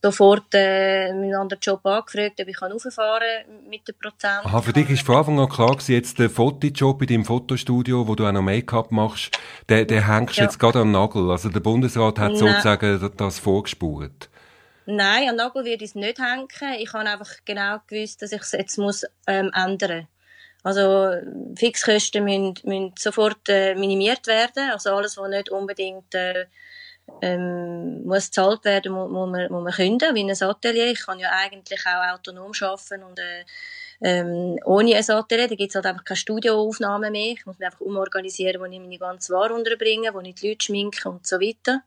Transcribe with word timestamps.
sofort 0.02 0.54
äh, 0.54 1.12
meinen 1.14 1.36
anderen 1.36 1.60
Job 1.62 1.86
angefragt, 1.86 2.40
ob 2.40 2.48
ich 2.48 2.62
rauffahren 2.62 3.46
kann 3.46 3.70
mit 3.70 3.88
den 3.88 3.96
Prozenten. 3.98 4.46
Aha, 4.46 4.62
für 4.62 4.74
dich 4.74 4.90
ist 4.90 5.06
von 5.06 5.16
Anfang 5.16 5.40
an 5.40 5.50
klar 5.50 5.72
gewesen, 5.72 5.94
jetzt 5.94 6.20
der 6.20 6.30
Fotojob 6.30 7.02
in 7.02 7.08
deinem 7.08 7.26
Fotostudio, 7.26 8.08
wo 8.08 8.16
du 8.16 8.26
auch 8.26 8.32
noch 8.32 8.42
Make-up 8.42 8.92
machst, 8.92 9.38
der, 9.70 9.86
der 9.86 10.08
hängst 10.08 10.38
ja. 10.38 10.44
jetzt 10.44 10.60
gerade 10.60 10.80
am 10.80 10.92
Nagel. 10.92 11.32
Also 11.32 11.50
der 11.50 11.60
Bundesrat 11.60 12.20
hat 12.20 12.34
Nein. 12.34 12.38
sozusagen 12.38 13.12
das 13.18 13.40
vorgespurt. 13.40 14.30
Nein, 14.86 15.30
am 15.30 15.36
Nagel 15.36 15.68
ich 15.68 15.82
es 15.82 15.96
nicht 15.96 16.20
hängen. 16.20 16.48
Ich 16.80 16.94
habe 16.94 17.10
einfach 17.10 17.32
genau 17.44 17.78
gewusst, 17.88 18.22
dass 18.22 18.32
ich 18.32 18.42
es 18.42 18.54
jetzt 18.54 18.78
muss, 18.78 19.04
ähm, 19.26 19.52
ändern 19.54 20.08
Also 20.64 21.12
Fixkosten 21.56 22.24
müssen, 22.24 22.54
müssen 22.64 22.94
sofort 22.98 23.50
äh, 23.50 23.76
minimiert 23.76 24.28
werden. 24.28 24.70
Also 24.72 24.96
alles, 24.96 25.18
was 25.18 25.30
nicht 25.30 25.50
unbedingt 25.50 26.16
äh, 26.16 26.46
ähm, 27.22 28.06
muss 28.06 28.28
gezahlt 28.28 28.64
werden, 28.66 28.94
muss, 28.94 29.10
muss, 29.10 29.30
man, 29.30 29.52
muss 29.52 29.64
man 29.64 29.74
künden, 29.74 30.16
wie 30.16 30.24
ein 30.24 30.50
Atelier. 30.50 30.92
Ich 30.92 31.06
kann 31.06 31.20
ja 31.20 31.30
eigentlich 31.32 31.82
auch 31.86 32.14
autonom 32.14 32.52
arbeiten 32.62 33.04
und 33.04 33.20
äh, 33.20 33.46
ähm, 34.00 34.60
ohne 34.66 34.96
ein 34.96 35.10
Atelier, 35.10 35.48
da 35.48 35.56
gibt 35.56 35.70
es 35.70 35.76
halt 35.76 35.86
einfach 35.86 36.04
keine 36.04 36.18
Studioaufnahmen 36.18 37.12
mehr. 37.12 37.32
Ich 37.32 37.46
muss 37.46 37.58
mich 37.58 37.66
einfach 37.66 37.82
umorganisieren, 37.82 38.62
wo 38.62 38.66
ich 38.66 38.80
meine 38.80 38.98
ganze 38.98 39.34
Ware 39.34 39.54
unterbringe, 39.54 40.14
wo 40.14 40.20
ich 40.22 40.36
die 40.36 40.50
Leute 40.50 40.66
schminke 40.66 41.10
und 41.10 41.26
so 41.26 41.40
weiter. 41.40 41.82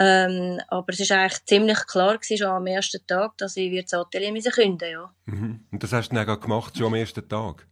Ähm, 0.00 0.58
aber 0.68 0.92
es 0.92 1.10
war 1.10 1.18
eigentlich 1.18 1.44
ziemlich 1.44 1.86
klar 1.86 2.16
gewesen, 2.16 2.38
schon 2.38 2.48
am 2.48 2.66
ersten 2.66 3.06
Tag, 3.06 3.36
dass 3.36 3.56
ich 3.56 3.82
das 3.82 3.94
Atelier 3.94 4.32
müssen 4.32 4.50
künden 4.50 4.90
ja. 4.90 5.12
Mhm. 5.26 5.66
Und 5.70 5.82
das 5.82 5.92
hast 5.92 6.08
du 6.08 6.16
dann 6.16 6.40
gemacht, 6.40 6.76
schon 6.76 6.86
am 6.86 6.94
ersten 6.94 7.28
Tag? 7.28 7.66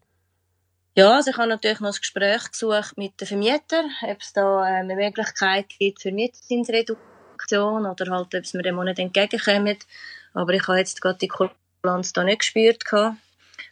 Ja, 1.00 1.14
also 1.14 1.30
ich 1.30 1.38
habe 1.38 1.48
natürlich 1.48 1.80
noch 1.80 1.94
ein 1.94 1.98
Gespräch 1.98 2.50
gesucht 2.50 2.98
mit 2.98 3.18
den 3.18 3.26
Vermietern, 3.26 3.90
ob 4.02 4.20
es 4.20 4.34
da 4.34 4.66
äh, 4.66 4.80
eine 4.80 4.94
Möglichkeit 4.96 5.66
gibt 5.78 6.02
für 6.02 6.12
Mietzinsreduktion 6.12 7.86
oder 7.86 8.10
halt, 8.10 8.34
ob 8.34 8.44
es 8.44 8.52
mir 8.52 8.64
dem 8.64 8.74
Monat 8.74 8.98
entgegenkommen. 8.98 9.78
Aber 10.34 10.52
ich 10.52 10.68
habe 10.68 10.76
jetzt 10.76 11.00
gerade 11.00 11.16
die 11.16 11.28
Kulanz 11.28 12.12
da 12.12 12.22
nicht 12.22 12.40
gespürt. 12.40 12.84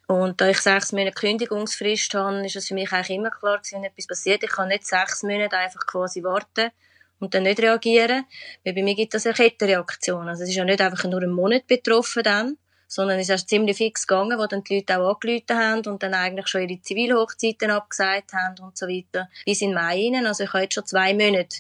Und 0.07 0.41
da 0.41 0.49
ich 0.49 0.59
sechs 0.59 0.93
Monate 0.93 1.13
Kündigungsfrist 1.13 2.15
habe, 2.15 2.47
ist 2.47 2.57
es 2.57 2.69
für 2.69 2.73
mich 2.73 2.91
eigentlich 2.93 3.19
immer 3.19 3.31
klar 3.31 3.59
gewesen, 3.59 3.83
wenn 3.83 3.91
etwas 3.91 4.07
passiert. 4.07 4.43
Ich 4.43 4.51
kann 4.51 4.69
nicht 4.69 4.87
sechs 4.87 5.23
Monate 5.23 5.59
einfach 5.59 5.87
quasi 5.87 6.23
warten 6.23 6.71
und 7.19 7.35
dann 7.35 7.43
nicht 7.43 7.61
reagieren. 7.61 8.25
Weil 8.65 8.73
bei 8.73 8.83
mir 8.83 8.95
gibt 8.95 9.15
es 9.15 9.27
eine 9.27 9.35
Kettenreaktion. 9.35 10.27
Also 10.31 10.45
es 10.45 10.49
ist 10.49 10.57
ja 10.57 10.65
nicht 10.65 10.81
einfach 10.81 11.05
nur 11.05 11.21
ein 11.21 11.33
Monat 11.33 11.67
betroffen 11.67 12.23
dann, 12.23 12.57
sondern 12.89 13.21
es 13.21 13.29
ist 13.29 13.49
ziemlich 13.49 13.77
fix 13.77 14.07
gegangen, 14.07 14.39
wo 14.39 14.47
dann 14.47 14.65
die 14.65 14.77
Leute 14.77 14.99
auch 14.99 15.15
angerufen 15.15 15.57
haben 15.57 15.87
und 15.87 16.03
dann 16.03 16.15
eigentlich 16.15 16.49
schon 16.49 16.69
ihre 16.69 16.81
Zivilhochzeiten 16.81 17.71
abgesagt 17.71 18.33
haben 18.33 18.59
und 18.65 18.77
so 18.77 18.89
weiter. 18.89 19.29
Bis 19.45 19.61
in 19.61 19.75
Mai 19.75 20.11
rein. 20.13 20.27
Also 20.27 20.45
ich 20.45 20.53
habe 20.53 20.65
jetzt 20.65 20.75
schon 20.75 20.87
zwei 20.87 21.13
Monate 21.13 21.59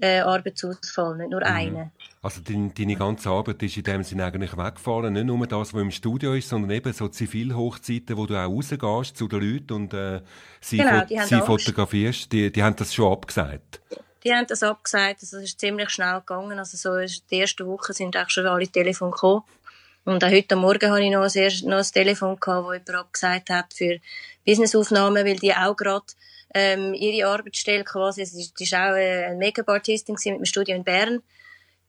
äh, 0.00 0.20
Arbeitsausfall, 0.20 1.16
nicht 1.16 1.30
nur 1.30 1.40
mhm. 1.40 1.46
einen. 1.46 1.90
Also 2.20 2.40
deine, 2.42 2.70
deine 2.70 2.96
ganze 2.96 3.30
Arbeit 3.30 3.62
ist 3.62 3.76
in 3.76 3.84
dem 3.84 4.02
Sinne 4.02 4.26
eigentlich 4.26 4.56
weggefallen. 4.56 5.14
Nicht 5.14 5.26
nur 5.26 5.46
das, 5.46 5.72
was 5.72 5.80
im 5.80 5.90
Studio 5.90 6.34
ist, 6.34 6.48
sondern 6.48 6.70
eben 6.72 6.92
so 6.92 7.08
Zivilhochzeiten, 7.08 8.16
wo 8.16 8.26
du 8.26 8.34
auch 8.34 8.48
rausgehst 8.48 9.16
zu 9.16 9.26
den 9.26 9.40
Leuten 9.40 9.72
und 9.72 9.94
äh, 9.94 10.20
sie, 10.60 10.78
genau, 10.78 11.06
fo 11.06 11.24
sie 11.24 11.40
fotografierst. 11.40 12.30
Die, 12.32 12.52
die 12.52 12.62
haben 12.62 12.76
das 12.76 12.92
schon 12.92 13.12
abgesagt. 13.12 13.80
Die 14.24 14.34
haben 14.34 14.46
das 14.46 14.62
abgesagt. 14.62 15.20
Also 15.22 15.38
es 15.38 15.44
ist 15.44 15.60
ziemlich 15.60 15.90
schnell 15.90 16.18
gegangen. 16.20 16.58
Also 16.58 16.76
so 16.76 16.98
in 16.98 17.10
der 17.30 17.40
ersten 17.40 17.66
Woche 17.66 17.92
sind 17.92 18.16
auch 18.16 18.28
schon 18.28 18.46
alle 18.46 18.66
Telefone 18.66 19.12
gekommen. 19.12 19.44
Und 20.08 20.24
auch 20.24 20.30
heute 20.30 20.56
Morgen 20.56 20.90
habe 20.90 21.04
ich 21.04 21.10
noch, 21.10 21.28
sehr, 21.28 21.52
noch 21.64 21.76
ein 21.76 21.92
Telefon 21.92 22.40
gehabt, 22.40 22.64
wo 22.64 22.72
jemand 22.72 22.94
abgesagt 22.94 23.50
hat 23.50 23.74
für 23.74 23.98
Businessaufnahmen, 24.46 25.26
weil 25.26 25.36
die 25.36 25.52
auch 25.52 25.76
gerade 25.76 26.06
ähm, 26.54 26.94
ihre 26.94 27.28
Arbeitsstelle 27.28 27.84
quasi, 27.84 28.22
es 28.22 28.32
ist, 28.32 28.58
die 28.58 28.64
ist 28.64 28.72
auch 28.72 28.96
äh, 28.96 29.26
eine 29.26 29.36
Make-up-Artistin 29.36 30.14
mit 30.14 30.24
dem 30.24 30.44
Studio 30.46 30.74
in 30.76 30.82
Bern, 30.82 31.22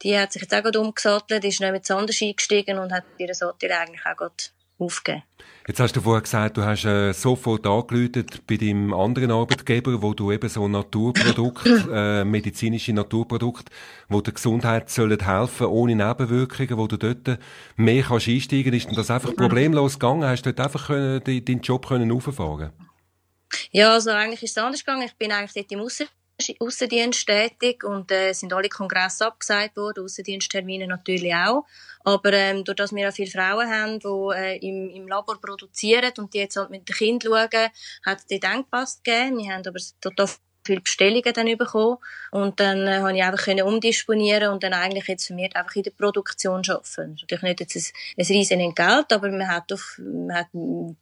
die 0.02 0.20
hat 0.20 0.34
sich 0.34 0.42
jetzt 0.42 0.54
auch 0.54 0.62
gerade 0.62 0.82
umgesattelt, 0.82 1.46
ist 1.46 1.62
noch 1.62 1.72
mit 1.72 1.90
anders 1.90 2.22
eingestiegen 2.22 2.78
und 2.78 2.92
hat 2.92 3.06
ihre 3.18 3.34
Satire 3.34 3.78
eigentlich 3.78 4.06
auch 4.06 4.18
gerade 4.18 4.36
aufgeben. 4.80 5.24
Jetzt 5.68 5.80
hast 5.80 5.96
du 5.96 6.02
vorher 6.02 6.22
gesagt, 6.22 6.58
du 6.58 6.64
hast 6.64 6.86
äh, 6.86 7.14
sofort 7.14 7.68
angelötet 7.68 8.48
bei 8.48 8.58
deinem 8.58 8.94
anderen 8.94 9.30
Arbeitgeber, 9.30 10.02
wo 10.02 10.14
du 10.14 10.32
eben 10.32 10.50
so 10.50 10.68
Naturprodukt, 10.68 11.68
äh, 11.94 12.24
medizinische 12.24 12.94
Naturprodukte, 12.94 13.72
wo 14.08 14.22
der 14.22 14.34
Gesundheit 14.34 14.90
sollen 14.90 15.20
helfen, 15.20 15.68
ohne 15.68 15.96
Nebenwirkungen, 15.96 16.78
wo 16.78 16.88
du 16.88 16.98
dort 16.98 17.40
mehr 17.76 18.04
kannst 18.04 18.28
einsteigen, 18.28 18.74
ist 18.74 18.88
denn 18.88 18.96
das 18.96 19.12
einfach 19.12 19.36
problemlos 19.36 20.00
gegangen? 20.00 20.24
Hast 20.24 20.44
du 20.44 20.54
dort 20.54 20.66
einfach 20.66 20.88
können, 20.88 21.24
deinen 21.24 21.62
Job 21.62 21.88
können 21.88 22.12
auffahren? 22.12 22.72
Ja, 23.72 23.94
also 23.94 24.12
eigentlich 24.12 24.44
ist 24.44 24.58
es 24.58 24.64
anders 24.64 24.84
gegangen. 24.84 25.04
Ich 25.04 25.16
bin 25.18 25.32
eigentlich 25.32 25.54
dort 25.54 25.72
im 25.72 25.82
Aussen 25.82 26.08
Aussendienst 26.60 27.28
tätig 27.28 27.84
und 27.84 28.12
äh, 28.12 28.34
sind 28.34 28.54
alle 28.54 28.70
Kongresse 28.70 29.28
abgesagt 29.28 29.78
worden, 29.78 30.04
Aussendiensttermine 30.04 30.88
natürlich 30.88 31.34
auch. 31.34 31.66
Aber 32.04 32.34
ähm, 32.34 32.64
durch 32.64 32.78
dass 32.78 32.94
wir 32.94 33.10
auch 33.10 33.14
viele 33.14 33.30
Frauen 33.30 33.70
haben, 33.70 34.00
die 34.00 34.38
äh, 34.38 34.58
im, 34.58 34.90
im 34.90 35.08
Labor 35.08 35.40
produzieren 35.42 36.14
und 36.18 36.34
die 36.34 36.40
jetzt 36.40 36.56
halt 36.56 36.70
mit 36.70 36.88
den 36.88 36.96
Kindern 36.96 37.50
schauen, 37.52 37.70
hat 38.06 38.20
es 38.20 38.28
dort 38.28 38.44
Engpass 38.54 39.02
gegeben. 39.04 39.38
Wir 39.38 39.54
haben 39.54 39.68
aber 39.68 39.80
total 40.00 40.28
viele 40.64 40.82
Bestellungen 40.82 41.34
dann 41.34 41.58
bekommen 41.58 41.98
und 42.32 42.60
dann 42.60 42.88
äh, 42.88 43.00
habe 43.00 43.16
ich 43.16 43.24
einfach 43.24 43.46
können 43.46 43.64
umdisponieren 43.64 44.52
und 44.54 44.64
dann 44.64 44.74
eigentlich 44.74 45.08
jetzt 45.08 45.28
für 45.28 45.34
mich 45.34 45.56
einfach 45.56 45.76
in 45.76 45.84
der 45.84 45.92
Produktion 45.92 46.62
arbeiten. 46.68 47.18
Natürlich 47.20 47.42
nicht 47.42 47.60
jetzt 47.60 47.76
ein, 47.76 47.84
ein 48.18 48.26
riesen 48.26 48.76
Geld, 48.76 49.14
aber 49.14 49.30
man 49.32 49.48
hat, 49.48 49.72
auf, 49.74 50.00
man 50.00 50.36
hat 50.36 50.48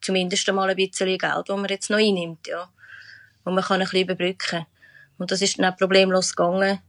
zumindest 0.01 0.48
einmal 0.50 0.69
ein 0.69 0.75
bisschen 0.75 1.18
Geld, 1.18 1.50
das 1.50 1.57
man 1.57 1.69
jetzt 1.69 1.89
noch 1.89 1.98
einnimmt, 1.98 2.48
ja. 2.48 2.69
Und 3.44 3.56
man 3.56 3.63
kann 3.63 3.81
ein 3.81 3.88
bisschen 3.88 4.01
überbrücken. 4.01 4.66
Und 5.18 5.31
das 5.31 5.42
ist 5.42 5.60
dann 5.60 5.72
auch 5.72 5.78
problemlos 5.78 6.36
gegangen, 6.36 6.80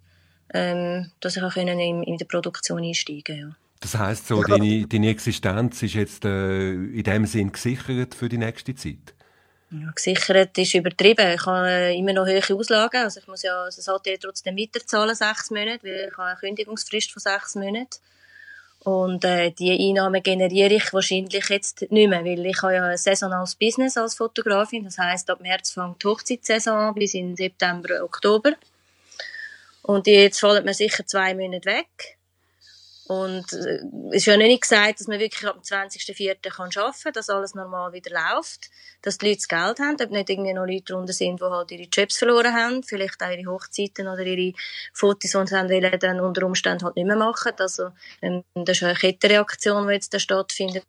ähm, 0.55 1.11
dass 1.21 1.37
ich 1.37 1.43
auch 1.43 1.57
in, 1.57 1.69
in 1.69 2.17
der 2.17 2.25
Produktion 2.27 2.83
einsteigen 2.83 3.39
ja. 3.39 3.57
Das 3.81 3.95
heißt 3.97 4.27
so, 4.27 4.43
deine, 4.43 4.87
deine 4.87 5.11
Existenz 5.11 5.83
ist 5.83 5.95
jetzt 5.95 6.25
äh, 6.25 6.73
in 6.73 7.03
dem 7.05 7.27
Sinn 7.27 7.53
gesichert 7.53 8.15
für 8.15 8.29
die 8.29 8.39
nächste 8.39 8.75
Zeit? 8.75 9.15
Ja, 9.71 9.91
gesichert 9.95 10.57
ist 10.59 10.75
übertrieben. 10.75 11.35
Ich 11.35 11.47
habe 11.47 11.69
äh, 11.69 11.97
immer 11.97 12.13
noch 12.13 12.27
hohe 12.27 12.57
Auslagen. 12.57 13.03
Also 13.03 13.21
ich 13.21 13.29
muss 13.29 13.43
ja 13.43 13.67
das 13.67 13.89
Atelier 13.89 14.19
trotzdem 14.19 14.57
weiterzahlen, 14.57 15.15
sechs 15.15 15.51
Monate, 15.51 15.85
weil 15.85 16.09
ich 16.11 16.17
habe 16.17 16.31
eine 16.31 16.39
Kündigungsfrist 16.39 17.13
von 17.13 17.21
sechs 17.21 17.55
Monaten. 17.55 18.01
Und 18.85 19.25
äh, 19.25 19.51
die 19.51 19.89
Einnahmen 19.89 20.23
generiere 20.23 20.75
ich 20.75 20.93
wahrscheinlich 20.93 21.49
jetzt 21.49 21.91
nicht 21.91 22.09
mehr, 22.09 22.25
weil 22.25 22.47
ich 22.47 22.63
habe 22.63 22.75
ja 22.75 22.87
ein 22.87 22.97
saisonales 22.97 23.55
Business 23.57 23.97
als 23.97 24.15
Fotografin. 24.15 24.85
Das 24.85 24.99
heißt, 24.99 25.29
ab 25.31 25.41
März 25.41 25.73
fängt 25.73 26.03
die 26.03 26.07
Hochzeitssaison 26.07 26.75
an 26.75 26.95
bis 26.95 27.15
in 27.15 27.37
September, 27.37 28.03
Oktober. 28.05 28.53
Und 29.83 30.07
jetzt 30.07 30.41
fallen 30.41 30.65
mir 30.65 30.75
sicher 30.75 31.07
zwei 31.07 31.35
Monate 31.35 31.65
weg. 31.65 32.18
Und 33.09 33.51
äh, 33.55 33.81
es 34.11 34.17
ist 34.17 34.27
ja 34.27 34.37
nicht 34.37 34.61
gesagt, 34.61 35.01
dass 35.01 35.07
man 35.09 35.19
wirklich 35.19 35.47
ab 35.47 35.55
dem 35.55 35.63
20.04. 35.63 36.51
kann 36.51 36.71
arbeiten 36.77 37.03
kann, 37.03 37.13
dass 37.15 37.31
alles 37.31 37.55
normal 37.55 37.95
wieder 37.95 38.11
läuft, 38.11 38.69
dass 39.01 39.17
die 39.17 39.29
Leute 39.29 39.39
das 39.39 39.49
Geld 39.49 39.79
haben, 39.81 39.97
ob 39.99 40.11
nicht 40.11 40.29
irgendwie 40.29 40.53
noch 40.53 40.67
Leute 40.67 40.93
drunter 40.93 41.15
sind, 41.15 41.41
die 41.41 41.45
halt 41.45 41.71
ihre 41.71 41.89
Jobs 41.89 42.19
verloren 42.19 42.55
haben, 42.55 42.83
vielleicht 42.83 43.23
auch 43.23 43.31
ihre 43.31 43.51
Hochzeiten 43.51 44.09
oder 44.09 44.27
ihre 44.27 44.55
Fotos, 44.93 45.23
die 45.23 45.29
sie 45.29 45.55
wollen, 45.55 45.99
dann 46.01 46.21
unter 46.21 46.45
Umständen 46.45 46.85
halt 46.85 46.97
nicht 46.97 47.07
mehr 47.07 47.17
machen. 47.17 47.53
Also 47.59 47.93
ähm, 48.21 48.45
das 48.55 48.77
ist 48.77 48.83
eine 48.83 48.95
Kettenreaktion, 48.95 49.89
die 49.89 49.95
jetzt 49.95 50.13
da 50.13 50.19
stattfindet, 50.19 50.85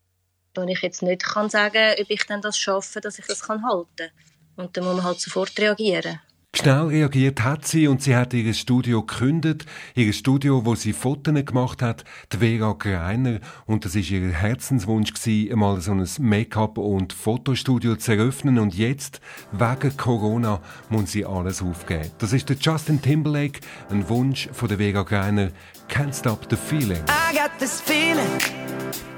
wo 0.56 0.63
ich 0.63 0.81
jetzt 0.81 1.01
nicht 1.01 1.24
kann 1.24 1.50
sagen, 1.50 1.95
ob 2.01 2.10
ich 2.10 2.25
dann 2.25 2.42
das 2.42 2.57
schaffe, 2.57 3.00
dass 3.00 3.18
ich 3.18 3.27
das 3.27 3.44
kann 3.44 3.63
halten. 3.63 4.12
Und 4.57 4.75
dann 4.75 4.83
muss 4.83 4.95
man 4.95 5.06
halt 5.06 5.21
sofort 5.21 5.57
reagieren. 5.57 6.19
Schnell 6.55 6.87
reagiert 6.87 7.43
hat 7.43 7.65
sie 7.65 7.87
und 7.87 8.01
sie 8.01 8.15
hat 8.15 8.33
ihr 8.33 8.53
Studio 8.55 9.03
gekündigt. 9.03 9.65
Ihr 9.93 10.11
Studio, 10.11 10.65
wo 10.65 10.73
sie 10.73 10.93
Fotos 10.93 11.45
gemacht 11.45 11.81
hat, 11.81 12.03
die 12.33 12.37
Vera 12.37 12.73
Greiner. 12.73 13.39
Und 13.67 13.85
das 13.85 13.95
ist 13.95 14.09
ihr 14.09 14.27
Herzenswunsch 14.31 15.13
gewesen, 15.13 15.51
einmal 15.51 15.79
so 15.79 15.91
ein 15.91 16.07
Make-up- 16.19 16.79
und 16.79 17.13
Fotostudio 17.13 17.95
zu 17.97 18.13
eröffnen. 18.13 18.57
Und 18.57 18.75
jetzt, 18.75 19.21
wegen 19.51 19.95
Corona, 19.95 20.59
muss 20.89 21.11
sie 21.11 21.23
alles 21.23 21.61
aufgeben. 21.61 22.11
Das 22.17 22.33
ist 22.33 22.49
der 22.49 22.57
Justin 22.57 22.99
Timberlake, 22.99 23.59
ein 23.91 24.09
Wunsch 24.09 24.49
von 24.51 24.67
der 24.67 24.79
Vera 24.79 25.03
Greiner. 25.03 25.51
Can't 25.87 26.13
stop 26.13 26.47
the 26.49 26.57
feeling. 26.57 27.03
I 27.07 27.37
got 27.37 27.51
this 27.59 27.79
feeling 27.79 28.27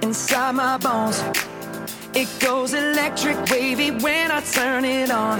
inside 0.02 0.54
my 0.54 0.78
bones. 0.78 1.24
It 2.14 2.28
goes 2.46 2.74
electric 2.74 3.38
wavy 3.50 3.92
when 4.04 4.30
I 4.30 4.42
turn 4.54 4.84
it 4.84 5.10
on. 5.10 5.40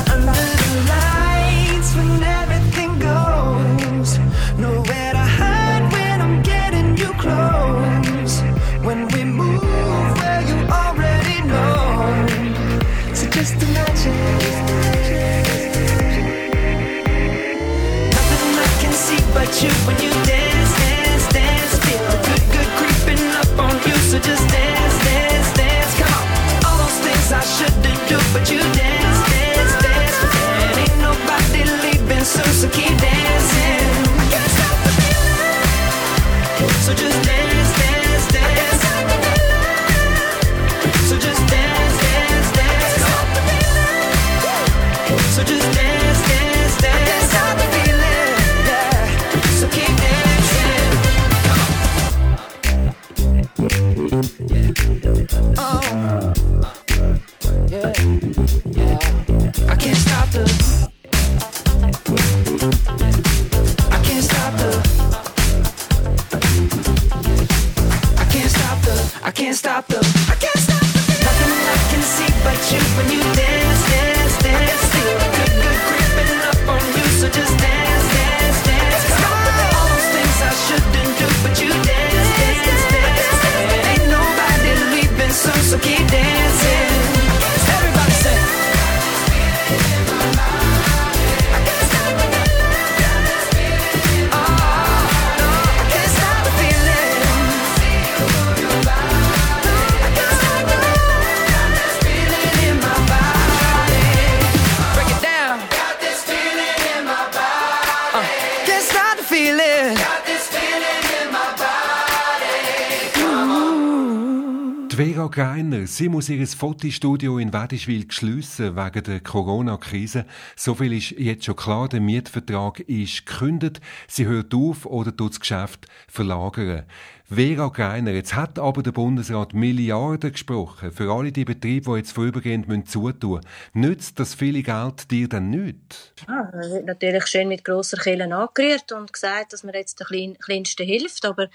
Vera 115.31 115.53
Greiner, 115.53 115.87
sie 115.87 116.09
muss 116.09 116.29
ihr 116.29 116.45
Fotostudio 116.47 117.37
in 117.37 117.53
Wedischwil 117.53 118.09
schliessen 118.11 118.75
wegen 118.75 119.03
der 119.03 119.19
Corona-Krise. 119.19 120.25
So 120.55 120.75
viel 120.75 120.93
ist 120.93 121.11
jetzt 121.11 121.45
schon 121.45 121.55
klar, 121.55 121.87
der 121.87 122.01
Mietvertrag 122.01 122.79
ist 122.81 123.25
gekündigt. 123.25 123.81
Sie 124.07 124.25
hört 124.25 124.53
auf 124.53 124.85
oder 124.85 125.15
tut 125.15 125.31
das 125.31 125.39
Geschäft 125.39 125.87
verlagern. 126.07 126.83
Vera 127.25 127.69
Greiner, 127.69 128.11
jetzt 128.11 128.35
hat 128.35 128.59
aber 128.59 128.83
der 128.83 128.91
Bundesrat 128.91 129.53
Milliarden 129.53 130.33
gesprochen 130.33 130.91
für 130.91 131.09
alle 131.11 131.31
die 131.31 131.45
Betriebe, 131.45 131.91
die 131.91 131.97
jetzt 131.97 132.11
vorübergehend 132.11 132.89
zutun 132.89 133.39
müssen. 133.39 133.45
Nützt 133.73 134.19
das 134.19 134.33
viele 134.33 134.63
Geld 134.63 135.09
dir 135.11 135.29
dann 135.29 135.49
nicht? 135.49 136.13
Wird 136.27 136.85
natürlich 136.85 137.27
schön 137.27 137.47
mit 137.47 137.63
grosser 137.63 137.97
Kille 137.97 138.25
angerührt 138.25 138.91
und 138.91 139.13
gesagt, 139.13 139.53
dass 139.53 139.63
man 139.63 139.75
jetzt 139.75 140.03
den 140.11 140.37
Kleinsten 140.37 140.85
hilft, 140.85 141.25
aber 141.25 141.47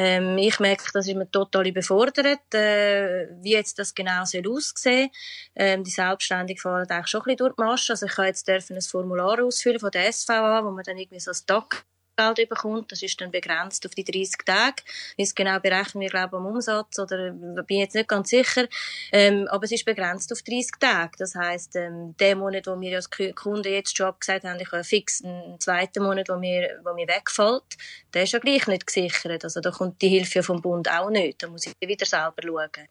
ähm, 0.00 0.38
ich 0.38 0.60
merke, 0.60 0.84
das 0.94 1.08
ist 1.08 1.16
mir 1.16 1.28
total 1.28 1.66
überfordert, 1.66 2.54
äh, 2.54 3.26
wie 3.42 3.52
jetzt 3.52 3.80
das 3.80 3.92
genau 3.92 4.24
soll 4.24 4.48
aussehen 4.48 5.10
ähm, 5.56 5.82
Die 5.82 5.90
Selbstständigen 5.90 6.60
fahren 6.60 6.88
eigentlich 6.88 7.08
schon 7.08 7.22
ein 7.22 7.24
bisschen 7.24 7.38
durch 7.38 7.56
die 7.56 7.62
Masche. 7.62 7.92
Also 7.94 8.06
ich 8.06 8.12
kann 8.12 8.26
jetzt 8.26 8.46
dürfen 8.46 8.76
ein 8.76 8.82
Formular 8.82 9.42
ausfüllen 9.42 9.80
von 9.80 9.90
der 9.90 10.12
SVA, 10.12 10.64
wo 10.64 10.70
man 10.70 10.84
dann 10.84 10.98
irgendwie 10.98 11.18
so 11.18 11.32
ein 11.32 11.46
Tag 11.46 11.84
Geld 12.18 12.48
bekommt. 12.48 12.92
Das 12.92 13.02
ist 13.02 13.20
dann 13.20 13.30
begrenzt 13.30 13.86
auf 13.86 13.94
die 13.94 14.04
30 14.04 14.44
Tage. 14.44 14.82
Ist 15.16 15.36
genau 15.36 15.58
berechnen 15.60 16.02
wir, 16.02 16.10
glaube 16.10 16.36
am 16.36 16.46
Umsatz 16.46 16.98
oder 16.98 17.30
bin 17.30 17.78
jetzt 17.78 17.94
nicht 17.94 18.08
ganz 18.08 18.30
sicher. 18.30 18.66
Ähm, 19.12 19.46
aber 19.48 19.64
es 19.64 19.72
ist 19.72 19.84
begrenzt 19.84 20.32
auf 20.32 20.42
30 20.42 20.72
Tage. 20.80 21.12
Das 21.18 21.34
heisst, 21.34 21.76
ähm, 21.76 22.14
der 22.18 22.36
Monat, 22.36 22.66
wo 22.66 22.78
wir 22.80 22.96
als 22.96 23.08
Kunden 23.10 23.72
jetzt 23.72 23.96
schon 23.96 24.06
abgesagt 24.06 24.44
haben, 24.44 24.60
ich 24.60 24.72
habe 24.72 24.84
fix 24.84 25.24
einen 25.24 25.58
zweiten 25.60 26.02
Monat, 26.02 26.28
wo 26.28 26.36
mir, 26.36 26.80
wo 26.84 26.94
mir 26.94 27.08
wegfällt, 27.08 27.76
der 28.12 28.24
ist 28.24 28.32
ja 28.32 28.38
gleich 28.38 28.66
nicht 28.66 28.86
gesichert. 28.86 29.44
Also 29.44 29.60
da 29.60 29.70
kommt 29.70 30.02
die 30.02 30.08
Hilfe 30.08 30.42
vom 30.42 30.60
Bund 30.60 30.90
auch 30.90 31.10
nicht. 31.10 31.42
Da 31.42 31.48
muss 31.48 31.66
ich 31.66 31.74
wieder 31.80 32.06
selber 32.06 32.42
schauen. 32.42 32.88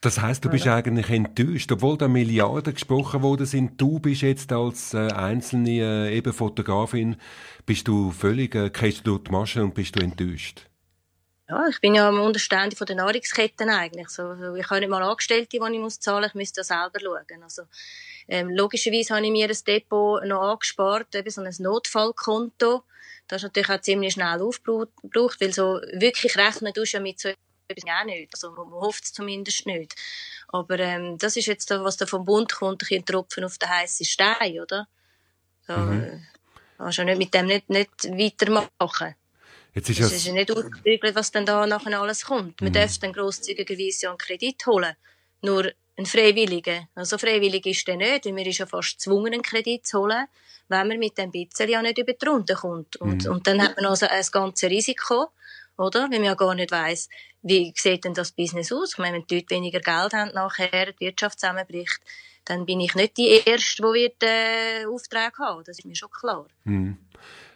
Das 0.00 0.20
heißt, 0.20 0.44
du 0.44 0.50
bist 0.50 0.66
eigentlich 0.66 1.08
enttäuscht, 1.10 1.72
obwohl 1.72 1.96
da 1.96 2.06
Milliarden 2.06 2.74
gesprochen 2.74 3.22
worden 3.22 3.46
sind. 3.46 3.80
Du 3.80 3.98
bist 3.98 4.22
jetzt 4.22 4.52
als 4.52 4.94
äh, 4.94 5.10
einzelne 5.10 5.70
äh, 6.08 6.16
eben 6.16 6.32
Fotografin, 6.32 7.16
bist 7.64 7.88
du 7.88 8.12
völlig, 8.12 8.54
äh, 8.54 8.70
du 8.70 9.00
durch 9.02 9.24
die 9.24 9.30
Masche 9.30 9.64
und 9.64 9.74
bist 9.74 9.96
du 9.96 10.00
enttäuscht? 10.00 10.68
Ja, 11.48 11.64
ich 11.68 11.80
bin 11.80 11.94
ja 11.94 12.08
am 12.08 12.20
Unterstände 12.20 12.74
von 12.74 12.86
der 12.86 12.96
Nahrungsketten 12.96 13.70
eigentlich. 13.70 14.08
So, 14.08 14.32
ich 14.56 14.68
habe 14.68 14.80
nicht 14.80 14.88
mal 14.88 15.02
Angestellte, 15.02 15.48
die 15.48 15.56
ich 15.56 15.80
muss 15.80 16.00
zahlen, 16.00 16.24
ich 16.24 16.34
müsste 16.34 16.60
das 16.60 16.68
selber 16.68 16.98
schauen. 17.00 17.42
Also, 17.42 17.62
ähm, 18.26 18.50
logischerweise 18.50 19.14
habe 19.14 19.24
ich 19.24 19.30
mir 19.30 19.48
ein 19.48 19.56
Depot 19.66 20.24
noch 20.24 20.42
angespart, 20.42 21.14
eben 21.14 21.30
so 21.30 21.42
ein 21.42 21.54
Notfallkonto. 21.58 22.82
Das 23.28 23.38
ist 23.38 23.44
natürlich 23.44 23.70
auch 23.70 23.80
ziemlich 23.80 24.14
schnell 24.14 24.42
aufgebraucht, 24.42 25.40
weil 25.40 25.52
so 25.52 25.80
wirklich 25.92 26.36
rechnen 26.36 26.74
tust 26.74 26.94
du 26.94 26.96
ja 26.96 27.02
mit 27.02 27.20
so 27.20 27.30
auch 27.70 28.04
nicht. 28.04 28.30
Also 28.32 28.50
man 28.52 28.70
hofft 28.70 29.04
es 29.04 29.12
zumindest 29.12 29.66
nicht. 29.66 29.94
Aber 30.48 30.78
ähm, 30.78 31.18
das 31.18 31.36
ist 31.36 31.46
jetzt, 31.46 31.70
was 31.70 31.96
da 31.96 32.06
vom 32.06 32.24
Bund 32.24 32.52
kommt, 32.52 32.84
ein 32.90 33.04
Tropfen 33.04 33.44
auf 33.44 33.58
den 33.58 33.68
heißen 33.68 34.06
Stein, 34.06 34.60
oder? 34.60 34.86
So, 35.66 35.76
mhm. 35.76 36.02
äh, 36.02 36.20
kannst 36.78 36.98
du 36.98 37.04
nicht 37.04 37.18
mit 37.18 37.34
dem 37.34 37.46
nicht, 37.46 37.68
nicht 37.68 37.90
weitermachen. 38.04 39.14
Jetzt 39.74 39.90
ist 39.90 40.00
es 40.00 40.12
ist 40.12 40.26
ja 40.26 40.32
nicht 40.32 40.50
ausgeregelt, 40.50 41.14
was 41.14 41.30
dann 41.30 41.44
da 41.44 41.66
nachher 41.66 42.00
alles 42.00 42.24
kommt. 42.24 42.60
Man 42.62 42.70
mhm. 42.70 42.74
darf 42.74 42.98
dann 42.98 43.12
grosszügigerweise 43.12 44.08
einen 44.08 44.18
Kredit 44.18 44.66
holen. 44.66 44.94
Nur 45.42 45.70
ein 45.98 46.06
Freiwilliger. 46.06 46.88
Also 46.94 47.18
freiwillig 47.18 47.66
ist 47.66 47.86
der 47.86 47.96
nicht, 47.96 48.24
weil 48.24 48.32
man 48.32 48.46
ist 48.46 48.58
ja 48.58 48.66
fast 48.66 48.94
gezwungen, 48.94 49.34
einen 49.34 49.42
Kredit 49.42 49.86
zu 49.86 50.00
holen, 50.00 50.26
wenn 50.68 50.88
man 50.88 50.98
mit 50.98 51.18
dem 51.18 51.30
bisschen 51.30 51.68
ja 51.68 51.82
nicht 51.82 51.98
über 51.98 52.12
die 52.12 52.26
Runde 52.26 52.54
kommt. 52.54 52.96
Und, 52.96 53.24
mhm. 53.24 53.32
und 53.32 53.46
dann 53.46 53.60
hat 53.62 53.76
man 53.76 53.86
also 53.86 54.06
ein 54.06 54.24
ganzes 54.30 54.70
Risiko 54.70 55.28
oder? 55.78 56.04
Wenn 56.10 56.22
man 56.22 56.24
ja 56.24 56.34
gar 56.34 56.54
nicht 56.54 56.70
weiss, 56.70 57.08
wie 57.42 57.72
sieht 57.76 58.04
denn 58.04 58.14
das 58.14 58.32
Business 58.32 58.72
aus? 58.72 58.92
Ich 58.92 58.98
meine, 58.98 59.18
wenn 59.18 59.26
die 59.26 59.36
Leute 59.36 59.50
weniger 59.50 59.80
Geld 59.80 60.12
haben 60.12 60.32
nachher, 60.34 60.92
die 60.92 61.00
Wirtschaft 61.06 61.40
zusammenbricht, 61.40 62.00
dann 62.44 62.64
bin 62.64 62.80
ich 62.80 62.94
nicht 62.94 63.16
die 63.16 63.28
Erste, 63.44 63.82
die 63.82 63.88
wird, 63.88 64.22
äh, 64.22 64.86
Aufträge 64.86 65.38
haben. 65.38 65.64
Das 65.64 65.78
ist 65.78 65.84
mir 65.84 65.96
schon 65.96 66.10
klar. 66.10 66.46
Mhm. 66.64 66.96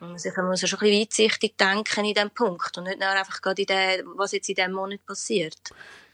Man 0.00 0.12
muss, 0.12 0.25
ja 0.25 0.33
schon 0.33 0.45
ein 0.45 0.50
bisschen 0.50 1.00
weitsichtig 1.00 1.59
denken 1.59 2.07
in 2.07 2.14
diesem 2.14 2.30
Punkt 2.30 2.78
und 2.78 2.85
nicht 2.85 2.99
nur 2.99 3.11
einfach 3.11 3.42
gerade 3.42 3.61
in 3.61 3.66
der, 3.66 4.02
was 4.16 4.33
jetzt 4.33 4.49
in 4.49 4.54
diesem 4.54 4.73
Monat 4.73 5.04
passiert. 5.04 5.59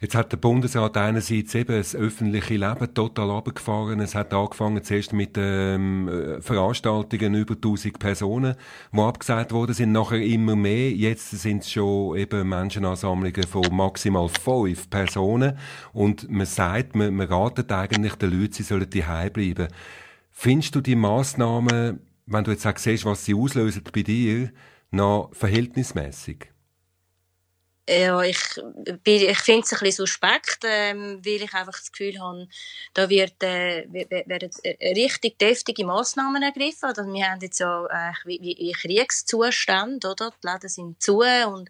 Jetzt 0.01 0.17
hat 0.17 0.33
der 0.33 0.39
Bundesrat 0.39 0.97
einerseits 0.97 1.55
eben 1.55 1.77
das 1.77 1.95
öffentliche 1.95 2.57
Leben 2.57 2.93
total 2.93 3.31
abgefahren. 3.31 4.01
Es 4.01 4.17
hat 4.17 4.35
angefangen 4.35 4.83
zuerst 4.83 5.13
mit 5.13 5.37
ähm, 5.39 6.37
Veranstaltungen 6.41 7.35
über 7.35 7.55
1000 7.55 7.99
Personen, 8.01 8.57
die 8.93 8.99
abgesagt 8.99 9.53
worden 9.53 9.73
sind, 9.73 9.93
nachher 9.93 10.21
immer 10.21 10.57
mehr. 10.57 10.91
Jetzt 10.91 11.31
sind 11.31 11.63
es 11.63 11.71
schon 11.71 12.17
eben 12.17 12.49
Menschenansammlungen 12.49 13.45
von 13.45 13.65
maximal 13.71 14.29
fünf 14.29 14.91
Personen. 14.91 15.57
Und 15.93 16.29
man 16.29 16.47
sagt, 16.47 16.97
man, 16.97 17.15
man 17.15 17.29
ratet 17.29 17.71
eigentlich 17.71 18.17
den 18.17 18.39
Leuten, 18.39 18.53
sie 18.53 18.65
sollen 18.65 18.91
daheim 18.91 19.33
bleiben. 19.33 19.69
Findest 20.33 20.75
du 20.75 20.83
die 20.83 20.97
Massnahmen, 20.97 22.06
wenn 22.27 22.45
du 22.45 22.51
jetzt 22.51 22.67
auch 22.67 22.77
siehst, 22.77 23.05
was 23.05 23.25
sie 23.25 23.35
auslösen 23.35 23.83
bei 23.93 24.03
dir, 24.03 24.53
noch 24.91 25.31
verhältnismäßig? 25.33 26.51
Ja, 27.89 28.21
ich, 28.23 28.41
ich 29.05 29.39
finde 29.39 29.65
es 29.65 29.73
ein 29.73 29.79
bisschen 29.79 29.93
suspekt, 29.93 30.65
ähm, 30.65 31.21
weil 31.25 31.43
ich 31.43 31.55
einfach 31.55 31.79
das 31.79 31.93
Gefühl 31.93 32.19
habe, 32.19 32.49
da 32.95 33.09
wird, 33.09 33.41
äh, 33.45 33.87
werden 34.27 34.51
äh, 34.65 34.93
richtig 34.93 35.39
deftige 35.39 35.87
Massnahmen 35.87 36.43
ergriffen. 36.43 36.89
Also 36.89 37.05
wir 37.05 37.31
haben 37.31 37.41
jetzt 37.41 37.61
ja 37.61 37.87
äh, 37.87 38.13
wie, 38.25 38.41
wie 38.41 38.73
Kriegszustand, 38.73 40.05
oder? 40.05 40.33
Die 40.43 40.49
Läden 40.49 40.69
sind 40.69 41.01
zu 41.01 41.19
und 41.19 41.69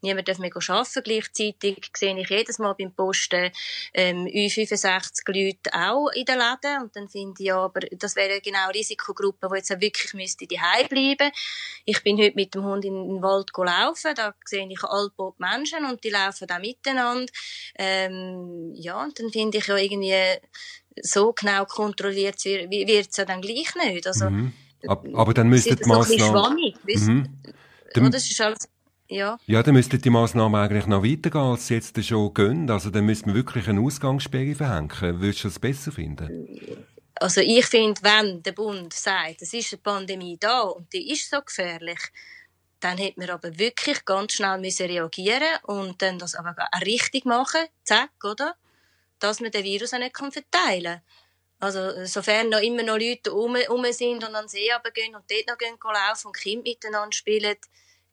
niemand 0.00 0.26
darf 0.26 0.38
mehr 0.38 0.50
arbeiten. 0.56 1.02
Gleichzeitig 1.04 1.90
sehe 1.94 2.18
ich 2.18 2.30
jedes 2.30 2.58
Mal 2.58 2.72
beim 2.72 2.94
Posten 2.94 3.50
ähm, 3.92 4.26
65 4.26 5.28
Leute 5.28 5.70
auch 5.74 6.08
in 6.14 6.24
den 6.24 6.38
Läden 6.38 6.82
und 6.84 6.96
dann 6.96 7.10
finde 7.10 7.34
ich 7.42 7.46
ja, 7.46 7.58
aber 7.58 7.80
das 7.80 8.16
wäre 8.16 8.40
genau 8.40 8.70
Risikogruppe, 8.70 9.46
die 9.50 9.56
jetzt 9.56 9.70
auch 9.70 9.80
wirklich 9.80 10.14
müsste 10.14 10.46
daheim 10.46 10.88
bleiben. 10.88 11.30
Ich 11.84 12.02
bin 12.02 12.16
heute 12.16 12.36
mit 12.36 12.54
dem 12.54 12.64
Hund 12.64 12.86
in 12.86 12.94
den 12.94 13.22
Wald 13.22 13.52
gelaufen, 13.52 14.14
da 14.14 14.34
sehe 14.46 14.66
ich 14.66 14.82
altbot 14.82 15.38
Menschen 15.38 15.57
Menschen 15.58 15.84
und 15.84 16.02
die 16.02 16.10
laufen 16.10 16.50
auch 16.50 16.60
miteinander. 16.60 17.32
Ähm, 17.76 18.72
ja, 18.74 19.02
und 19.02 19.18
dann 19.18 19.30
finde 19.30 19.58
ich 19.58 19.66
ja 19.66 19.76
irgendwie, 19.76 20.14
so 21.02 21.32
genau 21.32 21.64
kontrolliert 21.64 22.44
wird 22.44 23.10
es 23.10 23.16
ja 23.16 23.24
dann 23.24 23.40
gleich 23.40 23.74
nicht. 23.74 24.06
Also, 24.06 24.30
mhm. 24.30 24.52
aber, 25.14 25.34
dann 25.34 25.48
müsste 25.48 25.76
die 25.76 25.84
Massnahmen... 25.84 26.74
Mhm. 26.84 28.10
Das 28.10 28.30
ist 28.30 28.40
alles 28.40 28.68
ja. 29.10 29.38
Ja, 29.46 29.62
dann 29.62 29.74
müssten 29.74 30.00
die 30.00 30.10
Massnahmen 30.10 30.60
eigentlich 30.60 30.86
noch 30.86 31.02
weitergehen, 31.02 31.42
als 31.42 31.66
sie 31.66 31.74
jetzt 31.74 32.04
schon 32.04 32.34
gehen. 32.34 32.70
Also 32.70 32.90
dann 32.90 33.06
müsste 33.06 33.26
man 33.26 33.36
wirklich 33.36 33.66
eine 33.66 33.80
Ausgangssperre 33.80 34.54
verhängen. 34.54 34.92
Würdest 35.00 35.44
du 35.44 35.48
das 35.48 35.58
besser 35.58 35.92
finden? 35.92 36.86
Also 37.14 37.40
ich 37.40 37.66
finde, 37.66 38.00
wenn 38.02 38.42
der 38.42 38.52
Bund 38.52 38.92
sagt, 38.92 39.42
es 39.42 39.54
ist 39.54 39.72
eine 39.72 39.80
Pandemie 39.82 40.36
da 40.38 40.60
und 40.60 40.92
die 40.92 41.10
ist 41.10 41.30
so 41.30 41.40
gefährlich, 41.40 41.98
dann 42.80 42.98
hätte 42.98 43.20
man 43.20 43.30
aber 43.30 43.58
wirklich 43.58 44.04
ganz 44.04 44.34
schnell 44.34 44.58
müssen 44.58 44.86
reagieren 44.86 45.58
und 45.64 46.00
dann 46.00 46.18
das 46.18 46.34
aber 46.34 46.54
auch 46.56 46.80
richtig 46.82 47.24
machen, 47.24 47.66
zack, 47.84 48.10
oder? 48.22 48.54
Dass 49.18 49.40
man 49.40 49.50
den 49.50 49.64
Virus 49.64 49.92
auch 49.92 49.98
nicht 49.98 50.16
verteilen 50.16 50.84
kann. 50.84 51.02
Also, 51.60 52.04
sofern 52.04 52.50
noch 52.50 52.60
immer 52.60 52.84
noch 52.84 52.98
Leute 52.98 53.30
rum, 53.30 53.56
rum 53.68 53.84
sind 53.90 54.22
und 54.24 54.34
an 54.34 54.44
den 54.44 54.48
See 54.48 54.68
gehen 54.94 55.16
und 55.16 55.24
dort 55.28 55.48
noch 55.48 55.58
gehen 55.58 55.76
laufen 55.82 56.28
und 56.28 56.36
Kinder 56.36 56.62
miteinander 56.62 57.12
spielen, 57.12 57.56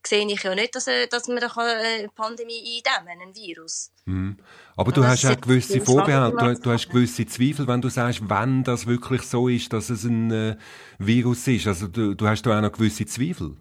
sehe 0.07 0.25
ich 0.27 0.43
ja 0.43 0.55
nicht, 0.55 0.75
dass, 0.75 0.87
äh, 0.87 1.07
dass 1.07 1.27
man 1.27 1.39
eine 1.39 2.09
Pandemie 2.09 2.81
eindämmen 2.85 3.19
kann, 3.19 3.27
ein 3.27 3.35
Virus. 3.35 3.91
Mhm. 4.05 4.37
Aber 4.75 4.91
du 4.91 5.03
hast 5.03 5.23
ja 5.23 5.35
gewisse 5.35 5.81
Vorbehalte, 5.81 6.37
du, 6.37 6.59
du, 6.59 6.71
hast 6.71 6.89
gewisse 6.89 7.25
Zweifel, 7.25 7.67
wenn 7.67 7.81
du 7.81 7.89
sagst, 7.89 8.21
wenn 8.27 8.63
das 8.63 8.85
wirklich 8.85 9.23
so 9.23 9.47
ist, 9.47 9.71
dass 9.73 9.89
es 9.89 10.03
ein 10.03 10.31
äh, 10.31 10.57
Virus 10.99 11.47
ist. 11.47 11.67
Also 11.67 11.87
du, 11.87 12.15
du 12.15 12.27
hast 12.27 12.43
da 12.43 12.57
auch 12.57 12.61
noch 12.61 12.71
gewisse 12.71 13.05
Zweifel. 13.05 13.57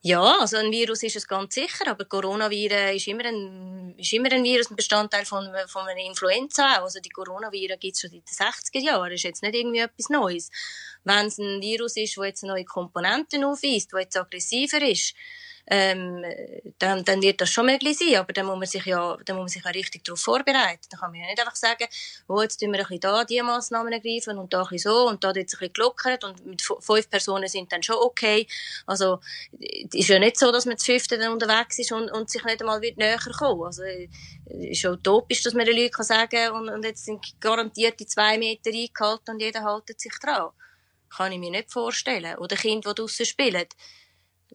Ja, 0.00 0.38
also 0.38 0.56
ein 0.58 0.70
Virus 0.70 1.02
ist 1.02 1.16
es 1.16 1.26
ganz 1.26 1.54
sicher, 1.54 1.88
aber 1.88 2.04
Coronaviren 2.04 2.94
ist 2.94 3.08
immer 3.08 3.24
ein, 3.24 3.96
ist 3.98 4.12
immer 4.12 4.30
ein 4.30 4.44
Virus, 4.44 4.70
ein 4.70 4.76
Bestandteil 4.76 5.24
von, 5.24 5.48
von 5.66 5.88
einer 5.88 6.00
Influenza. 6.00 6.82
Also 6.84 7.00
die 7.00 7.08
Coronaviren 7.08 7.80
gibt 7.80 7.96
es 7.96 8.02
schon 8.02 8.10
seit 8.10 8.20
den 8.72 8.80
60er 8.80 8.84
Jahren, 8.86 9.10
ist 9.10 9.24
jetzt 9.24 9.42
nicht 9.42 9.56
irgendwie 9.56 9.80
etwas 9.80 10.08
Neues. 10.08 10.50
Wenn 11.02 11.26
es 11.26 11.38
ein 11.38 11.60
Virus 11.60 11.96
ist, 11.96 12.16
das 12.16 12.26
jetzt 12.26 12.44
neue 12.44 12.64
Komponenten 12.64 13.42
aufweist, 13.42 13.92
das 13.92 14.00
jetzt 14.00 14.16
aggressiver 14.16 14.80
ist, 14.82 15.14
ähm, 15.70 16.24
dann, 16.78 17.04
dann 17.04 17.20
wird 17.20 17.40
das 17.40 17.50
schon 17.50 17.66
möglich 17.66 17.98
sein. 17.98 18.16
Aber 18.16 18.32
dann 18.32 18.46
muss 18.46 18.56
man 18.56 18.66
sich 18.66 18.84
ja, 18.86 19.16
dann 19.24 19.36
muss 19.36 19.42
man 19.42 19.48
sich 19.48 19.64
ja 19.64 19.70
richtig 19.70 20.04
darauf 20.04 20.20
vorbereiten. 20.20 20.86
Dann 20.90 21.00
kann 21.00 21.10
man 21.10 21.20
ja 21.20 21.26
nicht 21.26 21.40
einfach 21.40 21.56
sagen, 21.56 21.86
oh, 22.26 22.40
jetzt 22.40 22.58
tun 22.58 22.72
wir 22.72 22.78
ein 22.78 22.84
bisschen 22.86 23.00
da 23.00 23.24
die 23.24 23.42
Massnahmen 23.42 23.92
ergreifen 23.92 24.38
und 24.38 24.52
da 24.52 24.62
ein 24.62 24.78
so 24.78 25.08
und 25.08 25.22
da 25.22 25.34
wird 25.34 25.48
es 25.48 25.54
ein 25.54 25.58
bisschen 25.58 25.72
gelockert 25.74 26.24
und 26.24 26.46
mit 26.46 26.62
fünf 26.62 27.10
Personen 27.10 27.48
sind 27.48 27.70
dann 27.70 27.82
schon 27.82 27.96
okay. 27.96 28.46
Also, 28.86 29.20
es 29.60 29.94
ist 29.94 30.08
ja 30.08 30.18
nicht 30.18 30.38
so, 30.38 30.50
dass 30.50 30.64
man 30.64 30.78
zu 30.78 30.86
fünften 30.86 31.20
dann 31.20 31.32
unterwegs 31.32 31.78
ist 31.78 31.92
und, 31.92 32.10
und 32.10 32.30
sich 32.30 32.44
nicht 32.44 32.60
einmal 32.60 32.80
wird 32.80 32.96
näher 32.96 33.18
kommen. 33.18 33.64
Also, 33.64 33.82
es 33.82 34.08
ist 34.46 34.80
schon 34.80 34.94
utopisch, 34.94 35.42
dass 35.42 35.54
man 35.54 35.66
den 35.66 35.76
Leuten 35.76 35.92
kann 35.92 36.04
sagen 36.04 36.52
und, 36.52 36.68
und 36.70 36.84
jetzt 36.84 37.04
sind 37.04 37.38
garantiert 37.40 38.00
die 38.00 38.06
zwei 38.06 38.38
Meter 38.38 38.70
eingehalten 38.70 39.34
und 39.34 39.40
jeder 39.40 39.62
haltet 39.62 40.00
sich 40.00 40.14
dran. 40.18 40.50
Kann 41.14 41.32
ich 41.32 41.38
mir 41.38 41.50
nicht 41.50 41.70
vorstellen. 41.70 42.36
Oder 42.38 42.56
Kinder, 42.56 42.94
die 42.94 43.00
draussen 43.00 43.26
spielen 43.26 43.66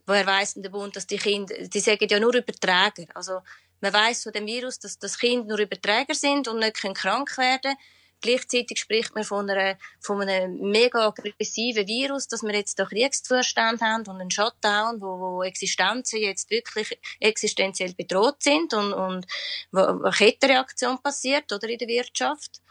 woher 0.06 0.26
weiss 0.26 0.54
denn 0.54 0.64
der 0.64 0.70
Bund, 0.70 0.96
dass 0.96 1.08
die 1.08 1.18
Kinder, 1.18 1.56
die 1.56 1.80
sagen 1.80 2.08
ja 2.10 2.20
nur 2.20 2.34
Überträger. 2.34 3.08
Also, 3.14 3.40
Man 3.82 3.94
weiß 3.94 4.24
von 4.24 4.32
dem 4.32 4.46
Virus, 4.46 4.80
dass 4.80 4.98
das 4.98 5.18
Kinder 5.18 5.46
nur 5.46 5.60
Überträger 5.60 6.16
sind 6.16 6.48
und 6.48 6.60
nicht 6.60 6.76
krank 6.76 7.38
werden 7.38 7.62
können. 7.62 7.78
Gleichzeitig 8.24 8.80
spricht 8.80 9.14
man 9.14 9.26
von, 9.26 9.50
einer, 9.50 9.78
von 10.00 10.22
einem 10.22 10.58
mega 10.72 11.08
aggressiven 11.08 11.86
Virus, 11.86 12.30
dass 12.30 12.42
wir 12.42 12.54
jetzt 12.54 12.80
da 12.80 12.86
Kriegszustand 12.86 13.82
haben 13.82 14.08
und 14.08 14.22
einen 14.22 14.32
Shutdown, 14.32 15.02
wo, 15.02 15.20
wo 15.20 15.44
Existenzen 15.44 16.22
jetzt 16.22 16.50
wirklich 16.50 16.98
existenziell 17.20 17.94
bedroht 17.94 18.42
sind 18.42 18.74
und, 18.74 18.94
und 18.94 19.26
wo 19.74 19.82
eine 19.82 20.12
Kettenreaktion 20.12 21.04
passiert 21.04 21.52
oder 21.52 21.68
in 21.68 21.78
der 21.78 21.90
Wirtschaft. 21.90 22.62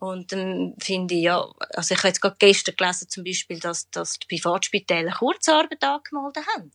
Und 0.00 0.32
dann 0.32 0.74
finde 0.78 1.14
ich, 1.14 1.22
ja, 1.22 1.44
also 1.74 1.94
ich 1.94 1.98
habe 1.98 2.08
jetzt 2.08 2.20
gerade 2.20 2.36
gestern 2.38 2.76
gelesen 2.76 3.08
zum 3.08 3.24
Beispiel, 3.24 3.58
dass, 3.58 3.90
dass 3.90 4.18
die 4.18 4.26
Privatspitäler 4.26 5.12
Kurzarbeit 5.12 5.82
angemeldet 5.82 6.44
haben 6.56 6.72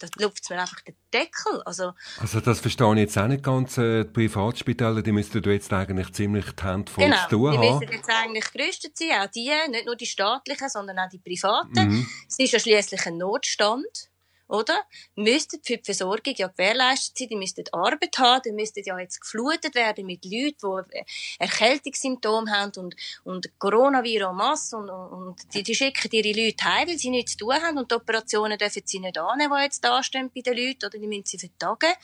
da 0.00 0.08
lupft 0.18 0.48
mir 0.50 0.60
einfach 0.60 0.80
den 0.80 0.96
Deckel. 1.12 1.62
Also, 1.64 1.92
also 2.18 2.40
das 2.40 2.60
verstehe 2.60 2.92
ich 2.94 2.98
jetzt 3.00 3.18
auch 3.18 3.26
nicht 3.26 3.44
ganz. 3.44 3.78
Äh, 3.78 4.04
die 4.04 4.10
Privatspitäler, 4.10 5.02
die 5.02 5.12
müssten 5.12 5.42
jetzt 5.42 5.72
eigentlich 5.72 6.12
ziemlich 6.12 6.46
die 6.52 6.62
Hände 6.64 6.90
voll 6.90 7.04
genau, 7.04 7.22
zu 7.24 7.28
tun 7.28 7.52
haben. 7.52 7.62
die 7.62 7.70
müssen 7.70 7.92
jetzt 7.92 8.10
eigentlich 8.10 8.52
gerüstet 8.52 8.96
sein, 8.96 9.20
auch 9.20 9.30
die, 9.30 9.50
nicht 9.68 9.86
nur 9.86 9.96
die 9.96 10.06
staatlichen, 10.06 10.68
sondern 10.68 10.98
auch 10.98 11.08
die 11.08 11.18
privaten. 11.18 11.88
Mhm. 11.88 12.06
Es 12.26 12.38
ist 12.38 12.52
ja 12.52 12.58
schließlich 12.58 13.06
ein 13.06 13.18
Notstand 13.18 14.09
oder? 14.50 14.80
Müssten 15.14 15.60
für 15.64 15.76
die 15.76 15.84
Versorgung 15.84 16.34
ja 16.36 16.48
gewährleistet 16.48 17.16
sein, 17.16 17.28
die 17.28 17.36
müssten 17.36 17.64
Arbeit 17.72 18.18
haben, 18.18 18.42
die 18.44 18.52
müssten 18.52 18.82
ja 18.84 18.98
jetzt 18.98 19.20
geflutet 19.20 19.74
werden 19.74 20.06
mit 20.06 20.24
Leuten, 20.24 20.90
die 20.92 21.04
Erkältungssymptome 21.38 22.50
haben 22.50 22.72
und, 22.76 22.96
und 23.24 23.58
Coronavirus 23.58 24.74
und, 24.74 24.90
und 24.90 25.54
die, 25.54 25.62
die 25.62 25.74
schicken 25.74 26.10
ihre 26.10 26.38
Leute 26.38 26.64
heim, 26.64 26.88
weil 26.88 26.98
sie 26.98 27.10
nichts 27.10 27.32
zu 27.32 27.38
tun 27.38 27.54
haben 27.54 27.78
und 27.78 27.90
die 27.90 27.94
Operationen 27.94 28.58
dürfen 28.58 28.82
sie 28.84 28.98
nicht 28.98 29.18
annehmen, 29.18 29.54
die 29.56 29.64
jetzt 29.64 29.84
da 29.84 30.02
stehen 30.02 30.30
bei 30.34 30.40
den 30.40 30.56
Leuten, 30.56 30.86
oder 30.86 30.98
die 30.98 31.06
müssen 31.06 31.26
sie 31.26 31.38
vertagen. 31.38 31.94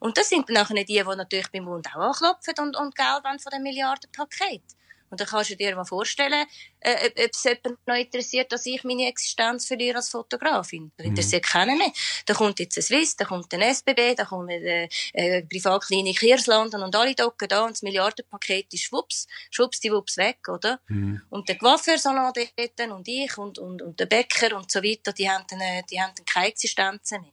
Und 0.00 0.18
das 0.18 0.28
sind 0.28 0.48
nachher 0.50 0.76
die, 0.76 0.84
die 0.84 1.02
natürlich 1.02 1.50
beim 1.50 1.64
Bund 1.64 1.88
auch 1.88 2.00
anklopfen 2.00 2.54
und, 2.60 2.76
und 2.76 2.94
Geld 2.94 3.42
von 3.42 3.50
dem 3.52 3.62
Milliardenpaket. 3.62 4.62
Und 5.10 5.20
dann 5.20 5.28
kannst 5.28 5.50
du 5.50 5.56
dir 5.56 5.74
mal 5.74 5.84
vorstellen, 5.84 6.46
äh, 6.80 7.10
ob 7.24 7.30
es 7.32 7.44
jemand 7.44 7.86
noch 7.86 7.94
interessiert, 7.94 8.52
dass 8.52 8.66
ich 8.66 8.84
meine 8.84 9.08
Existenz 9.08 9.66
verliere 9.66 9.96
als 9.96 10.08
Fotografin. 10.08 10.92
Das 10.96 11.06
interessiert 11.06 11.44
mhm. 11.44 11.48
keinen 11.48 11.78
mehr. 11.78 11.92
Da 12.26 12.34
kommt 12.34 12.58
jetzt 12.58 12.76
ein 12.76 12.82
Swiss, 12.82 13.16
da 13.16 13.24
kommt 13.24 13.52
ein 13.54 13.62
SBB, 13.62 14.14
da 14.16 14.24
kommt 14.24 14.50
eine 14.50 14.88
äh, 15.12 15.42
Privatklinik 15.42 16.20
Hirslanden 16.20 16.82
und 16.82 16.94
alle 16.94 17.14
docken 17.14 17.48
da 17.48 17.64
und 17.64 17.72
das 17.72 17.82
Milliardenpaket 17.82 18.72
ist 18.74 18.84
schwupps, 18.84 19.26
schwupps 19.50 19.80
die 19.80 19.92
Wups 19.92 20.16
weg, 20.16 20.38
oder? 20.48 20.80
Mhm. 20.88 21.22
Und 21.30 21.48
der 21.48 21.56
Coiffeursalon 21.56 22.32
dort 22.34 22.90
und 22.90 23.08
ich 23.08 23.38
und, 23.38 23.58
und, 23.58 23.82
und 23.82 24.00
der 24.00 24.06
Bäcker 24.06 24.56
und 24.56 24.70
so 24.70 24.82
weiter, 24.82 25.12
die 25.12 25.28
haben, 25.28 25.44
dann, 25.48 25.60
äh, 25.60 25.82
die 25.90 26.00
haben 26.00 26.12
dann 26.16 26.26
keine 26.26 26.48
Existenz 26.48 27.10
mehr. 27.12 27.32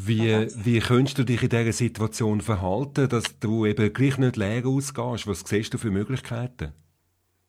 Wie, 0.00 0.46
wie 0.64 0.78
könntest 0.78 1.18
du 1.18 1.24
dich 1.24 1.42
in 1.42 1.48
dieser 1.48 1.72
Situation 1.72 2.40
verhalten, 2.40 3.08
dass 3.08 3.38
du 3.40 3.66
eben 3.66 3.92
gleich 3.92 4.16
nicht 4.16 4.36
leer 4.36 4.64
ausgehst? 4.64 5.26
Was 5.26 5.40
siehst 5.40 5.74
du 5.74 5.78
für 5.78 5.90
Möglichkeiten? 5.90 6.72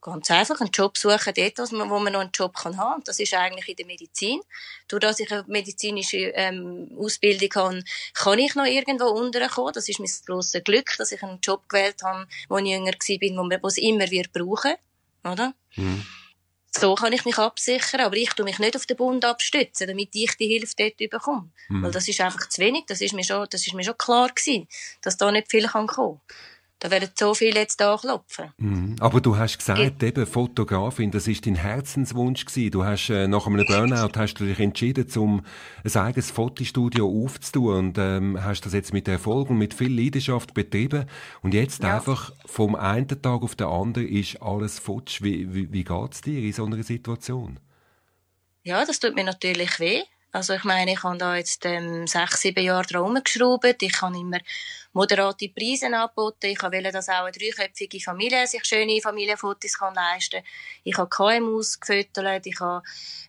Ganz 0.02 0.30
einfach 0.30 0.60
einen 0.60 0.70
Job 0.70 0.96
suchen 0.96 1.34
dort, 1.36 1.58
wo 1.58 1.98
man 1.98 2.12
noch 2.12 2.20
einen 2.20 2.30
Job 2.32 2.56
haben 2.64 2.76
kann. 2.76 3.02
Das 3.04 3.20
ist 3.20 3.34
eigentlich 3.34 3.68
in 3.68 3.76
der 3.76 3.86
Medizin. 3.86 4.40
Durch 4.88 5.00
dass 5.00 5.20
ich 5.20 5.30
eine 5.30 5.44
medizinische 5.46 6.16
ähm, 6.16 6.90
Ausbildung 6.98 7.50
habe, 7.54 7.84
kann 8.14 8.38
ich 8.38 8.54
noch 8.54 8.64
irgendwo 8.64 9.06
unterkommen. 9.06 9.74
Das 9.74 9.88
ist 9.90 10.00
mein 10.00 10.10
grosses 10.24 10.64
Glück, 10.64 10.96
dass 10.96 11.12
ich 11.12 11.22
einen 11.22 11.40
Job 11.42 11.68
gewählt 11.68 12.02
habe, 12.02 12.26
wo 12.48 12.56
ich 12.56 12.70
jünger 12.70 12.92
war, 12.92 13.62
wo 13.62 13.68
es 13.68 13.76
immer 13.76 14.10
wird 14.10 14.32
brauchen. 14.32 14.76
Oder? 15.22 15.52
Mhm. 15.76 16.06
So 16.72 16.94
kann 16.94 17.12
ich 17.12 17.24
mich 17.24 17.36
absichern, 17.36 18.00
aber 18.00 18.16
ich 18.16 18.30
tue 18.30 18.44
mich 18.44 18.60
nicht 18.60 18.76
auf 18.76 18.86
den 18.86 18.96
Bund 18.96 19.24
abstützen, 19.24 19.88
damit 19.88 20.10
ich 20.14 20.36
die 20.36 20.46
Hilfe 20.46 20.74
dort 20.78 21.10
bekomme. 21.10 21.50
Mhm. 21.68 21.82
Weil 21.82 21.90
das 21.90 22.06
ist 22.06 22.20
einfach 22.20 22.48
zu 22.48 22.62
wenig. 22.62 22.84
Das 22.86 23.00
ist 23.00 23.12
mir 23.12 23.24
schon, 23.24 23.46
das 23.50 23.66
ist 23.66 23.74
mir 23.74 23.84
schon 23.84 23.98
klar 23.98 24.28
gewesen, 24.28 24.68
dass 25.02 25.16
da 25.16 25.30
nicht 25.32 25.50
viel 25.50 25.66
kommen 25.66 25.88
kann. 25.88 26.20
Da 26.80 26.90
werden 26.90 27.10
so 27.14 27.34
viele 27.34 27.60
jetzt 27.60 27.80
anklopfen. 27.82 28.54
Mhm. 28.56 28.96
Aber 29.00 29.20
du 29.20 29.36
hast 29.36 29.58
gesagt, 29.58 30.02
eben 30.02 30.26
Fotografin, 30.26 31.10
das 31.10 31.28
ist 31.28 31.44
dein 31.44 31.54
Herzenswunsch 31.54 32.46
gewesen. 32.46 32.70
Du 32.70 32.84
hast 32.84 33.10
äh, 33.10 33.28
nach 33.28 33.46
einem 33.46 33.66
Burnout 33.66 34.12
hast 34.16 34.40
du 34.40 34.46
dich 34.46 34.58
entschieden, 34.58 35.06
um 35.16 35.44
ein 35.84 36.00
eigenes 36.00 36.30
Fotostudio 36.30 37.06
aufzutun 37.06 37.76
und 37.76 37.98
ähm, 37.98 38.42
hast 38.42 38.62
das 38.62 38.72
jetzt 38.72 38.94
mit 38.94 39.08
Erfolg 39.08 39.50
und 39.50 39.58
mit 39.58 39.74
viel 39.74 39.94
Leidenschaft 39.94 40.54
betrieben. 40.54 41.04
Und 41.42 41.52
jetzt 41.52 41.82
ja. 41.82 41.96
einfach 41.96 42.32
vom 42.46 42.74
einen 42.74 43.08
Tag 43.08 43.42
auf 43.42 43.54
den 43.54 43.66
anderen 43.66 44.08
ist 44.08 44.40
alles 44.40 44.78
futsch. 44.78 45.20
Wie, 45.20 45.52
wie, 45.52 45.70
wie 45.70 45.84
geht's 45.84 46.22
dir 46.22 46.40
in 46.40 46.52
so 46.54 46.64
einer 46.64 46.82
Situation? 46.82 47.60
Ja, 48.62 48.86
das 48.86 49.00
tut 49.00 49.14
mir 49.14 49.24
natürlich 49.24 49.78
weh. 49.80 50.02
Also 50.32 50.54
ich 50.54 50.64
meine, 50.64 50.92
ich 50.92 51.02
habe 51.02 51.18
da 51.18 51.36
jetzt 51.36 51.66
ähm, 51.66 52.06
sechs, 52.06 52.40
sieben 52.40 52.64
Jahre 52.64 52.86
dran 52.86 53.20
geschraubt. 53.22 53.82
Ich 53.82 54.00
habe 54.00 54.16
immer 54.16 54.38
moderate 54.92 55.48
Preise 55.48 55.86
angeboten. 55.86 56.46
Ich 56.46 56.62
wollte, 56.62 56.90
dass 56.90 57.08
auch 57.08 57.24
eine 57.24 57.32
dreiköpfige 57.32 58.00
Familie 58.00 58.46
sich 58.46 58.64
schöne 58.64 59.00
Familienfotos 59.00 59.78
kann 59.78 59.94
leisten 59.94 60.42
kann. 60.42 60.50
Ich 60.84 60.98
habe 60.98 61.08
KMUs 61.08 61.78
gefüttert. 61.78 62.46
Ich 62.46 62.58
habe, 62.60 62.82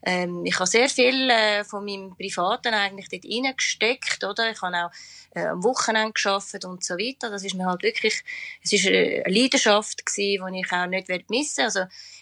ähm, 0.04 0.46
ich 0.46 0.56
habe 0.56 0.68
sehr 0.68 0.90
viel 0.90 1.30
äh, 1.30 1.64
von 1.64 1.86
meinem 1.86 2.16
Privaten 2.16 2.74
eigentlich 2.74 3.10
dort 3.10 3.26
reingesteckt, 3.26 4.24
oder? 4.24 4.52
Ich 4.52 4.62
habe 4.62 4.76
auch 4.76 4.92
äh, 5.36 5.48
am 5.48 5.64
Wochenende 5.64 6.14
geschafft 6.14 6.66
und 6.66 6.84
so 6.84 6.96
weiter. 6.96 7.30
Das 7.30 7.44
ist 7.44 7.56
mir 7.56 7.66
halt 7.66 7.84
wirklich, 7.84 8.24
es 8.64 8.74
ist 8.74 8.88
eine 8.88 9.24
Leidenschaft 9.28 10.06
gewesen, 10.06 10.54
die 10.54 10.62
ich 10.62 10.72
auch 10.72 10.88
nicht 10.88 11.30
missen 11.30 11.58
werde. 11.58 11.64
Also, 11.64 11.82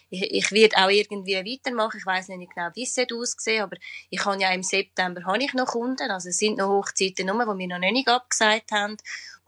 ich, 0.10 0.32
ich 0.32 0.52
werde 0.52 0.78
auch 0.78 0.89
irgendwie 0.89 1.36
weitermachen. 1.36 1.97
Ich 1.99 2.06
weiß 2.06 2.30
nicht 2.30 2.54
genau, 2.54 2.69
wie 2.73 2.84
es 2.84 2.97
aussehen 2.97 3.63
aber 3.63 3.78
ich 4.10 4.25
habe 4.25 4.41
ja 4.41 4.52
im 4.52 4.63
September 4.63 5.23
habe 5.25 5.43
ich 5.43 5.54
noch 5.54 5.67
Kunden. 5.67 6.10
Also 6.10 6.30
es 6.30 6.38
sind 6.38 6.58
noch 6.58 6.69
Hochzeiten 6.69 7.28
nur, 7.28 7.45
die 7.45 7.60
wir 7.60 7.67
noch 7.67 7.80
nicht 7.80 8.08
abgesagt 8.08 8.71
haben. 8.71 8.97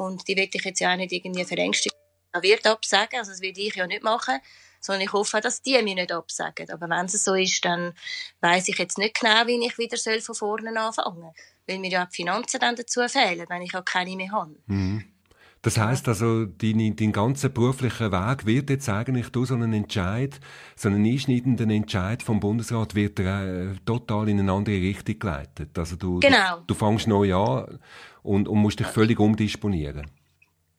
Und 0.01 0.27
die 0.27 0.35
will 0.35 0.49
ich 0.51 0.63
jetzt 0.63 0.79
ja 0.79 0.93
auch 0.93 0.97
nicht 0.97 1.11
irgendwie 1.11 1.45
verängstigen. 1.45 1.95
Er 2.33 2.41
wird 2.41 2.65
absagen, 2.65 3.19
also 3.19 3.31
das 3.31 3.41
will 3.41 3.53
ich 3.55 3.75
ja 3.75 3.85
nicht 3.85 4.03
machen. 4.03 4.39
Sondern 4.79 5.01
ich 5.03 5.13
hoffe, 5.13 5.41
dass 5.41 5.61
die 5.61 5.79
mir 5.83 5.93
nicht 5.93 6.11
absagen. 6.11 6.71
Aber 6.71 6.89
wenn 6.89 7.05
es 7.05 7.23
so 7.23 7.35
ist, 7.35 7.63
dann 7.63 7.93
weiß 8.39 8.67
ich 8.69 8.79
jetzt 8.79 8.97
nicht 8.97 9.19
genau, 9.19 9.45
wie 9.45 9.63
ich 9.63 9.77
wieder 9.77 9.97
soll 9.97 10.21
von 10.21 10.33
vorne 10.33 10.69
anfangen 10.69 11.21
soll. 11.21 11.33
Weil 11.67 11.77
mir 11.77 11.91
ja 11.91 12.05
die 12.05 12.15
Finanzen 12.15 12.59
dann 12.59 12.75
dazu 12.75 13.07
fehlen, 13.07 13.45
wenn 13.47 13.61
ich 13.61 13.75
auch 13.75 13.85
keine 13.85 14.15
mehr 14.15 14.31
habe. 14.31 14.55
Mhm. 14.65 15.10
Das 15.63 15.77
heißt 15.77 16.07
also, 16.07 16.45
dein, 16.45 16.95
dein 16.95 17.11
ganzer 17.11 17.49
beruflicher 17.49 18.11
Weg 18.11 18.47
wird 18.47 18.71
jetzt 18.71 18.89
eigentlich 18.89 19.29
durch 19.29 19.49
so 19.49 19.53
einen 19.53 19.73
Entscheid, 19.73 20.39
so 20.75 20.89
einen 20.89 21.05
einschneidenden 21.05 21.69
Entscheid 21.69 22.23
vom 22.23 22.39
Bundesrat, 22.39 22.95
wird 22.95 23.19
er 23.19 23.71
äh, 23.71 23.75
total 23.85 24.29
in 24.29 24.39
eine 24.39 24.51
andere 24.51 24.75
Richtung 24.75 25.19
geleitet. 25.19 25.77
Also 25.77 25.97
du, 25.97 26.19
genau. 26.19 26.59
du, 26.61 26.65
du 26.67 26.73
fängst 26.73 27.07
neu 27.07 27.35
an 27.35 27.79
und, 28.23 28.47
und 28.47 28.57
musst 28.57 28.79
dich 28.79 28.87
völlig 28.87 29.19
umdisponieren. 29.19 30.09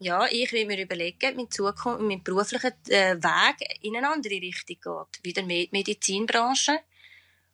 Ja, 0.00 0.26
ich 0.28 0.52
will 0.52 0.66
mir 0.66 0.82
überlegen, 0.82 1.36
mein, 1.36 1.48
Zukunft, 1.48 2.00
mein 2.00 2.24
beruflicher 2.24 2.72
äh, 2.88 3.14
Weg 3.14 3.78
in 3.82 3.96
eine 3.96 4.10
andere 4.10 4.34
Richtung 4.34 4.76
geht. 4.82 5.24
Wieder 5.24 5.44
mehr 5.44 5.68
Medizinbranche. 5.70 6.80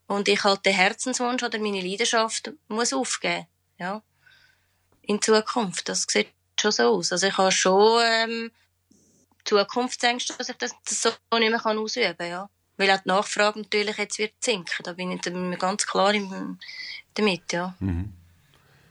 Und 0.06 0.28
ich 0.28 0.42
halt 0.42 0.64
den 0.64 0.72
Herzenswunsch 0.72 1.42
oder 1.42 1.58
meine 1.58 1.82
Leidenschaft 1.82 2.52
muss 2.68 2.94
aufgeben. 2.94 3.46
Ja. 3.78 4.02
In 5.02 5.20
Zukunft. 5.20 5.90
Das 5.90 6.06
sieht 6.08 6.28
schon 6.60 6.72
so 6.72 6.82
aus. 6.84 7.12
Also 7.12 7.26
ich 7.26 7.36
habe 7.38 7.52
schon 7.52 8.02
ähm, 8.04 8.50
Zukunftsängste, 9.44 10.34
dass 10.36 10.48
ich 10.48 10.56
das, 10.56 10.72
das 10.84 11.02
so 11.02 11.10
nicht 11.38 11.50
mehr 11.50 11.58
kann 11.58 11.78
ausüben 11.78 12.16
kann. 12.16 12.28
Ja. 12.28 12.50
Weil 12.76 12.90
auch 12.90 12.98
die 12.98 13.08
Nachfrage 13.08 13.60
natürlich 13.60 13.96
jetzt 13.96 14.18
wird 14.18 14.34
sinken. 14.40 14.82
Da 14.84 14.92
bin 14.92 15.10
ich 15.12 15.58
ganz 15.58 15.86
klar 15.86 16.14
im, 16.14 16.58
damit. 17.14 17.52
Ja. 17.52 17.74
Mhm. 17.80 18.17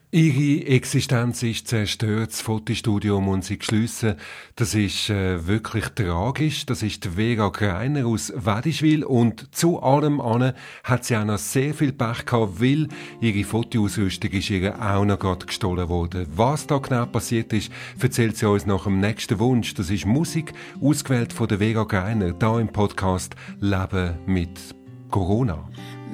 Ihre 0.09 0.65
Existenz 0.67 1.43
ist 1.43 1.67
zerstört, 1.67 2.29
das 2.31 2.39
Fotostudio 2.39 3.19
muss 3.19 3.47
sie 3.47 3.59
schliessen. 3.59 4.15
Das 4.55 4.73
ist 4.73 5.09
äh, 5.09 5.45
wirklich 5.45 5.83
tragisch. 5.89 6.65
Das 6.65 6.81
ist 6.81 7.07
Vera 7.07 7.49
Greiner 7.49 8.07
aus 8.07 8.31
Wedischwil 8.33 9.03
und 9.03 9.53
zu 9.53 9.83
allem 9.83 10.21
an 10.21 10.53
hat 10.85 11.03
sie 11.03 11.17
auch 11.17 11.25
noch 11.25 11.37
sehr 11.37 11.73
viel 11.73 11.91
Pech 11.91 12.25
gehabt, 12.25 12.61
weil 12.61 12.87
ihre 13.19 13.43
Fotoausrüstung 13.43 14.31
ist 14.31 14.49
ihr 14.49 14.81
auch 14.81 15.03
noch 15.03 15.19
gerade 15.19 15.45
gestohlen 15.45 15.89
worden. 15.89 16.25
Was 16.33 16.67
da 16.67 16.77
genau 16.77 17.05
passiert 17.05 17.51
ist, 17.51 17.69
erzählt 17.99 18.37
sie 18.37 18.49
uns 18.49 18.65
nach 18.65 18.85
dem 18.85 19.01
nächsten 19.01 19.39
Wunsch. 19.39 19.73
Das 19.73 19.89
ist 19.89 20.05
Musik, 20.05 20.53
ausgewählt 20.79 21.33
von 21.33 21.49
der 21.49 21.57
Vera 21.57 21.83
Greiner, 21.83 22.31
da 22.31 22.61
im 22.61 22.69
Podcast 22.69 23.35
Leben 23.59 24.15
mit 24.25 24.73
Corona. 25.11 25.67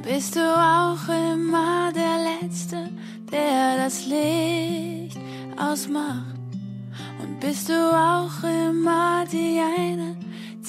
Bist 0.03 0.35
du 0.35 0.41
auch 0.41 1.07
immer 1.07 1.89
der 1.93 2.41
Letzte, 2.41 2.89
der 3.31 3.77
das 3.77 4.05
Licht 4.05 5.17
ausmacht? 5.57 6.35
Und 7.21 7.39
bist 7.39 7.69
du 7.69 7.73
auch 7.73 8.43
immer 8.43 9.23
die 9.31 9.61
eine, 9.61 10.17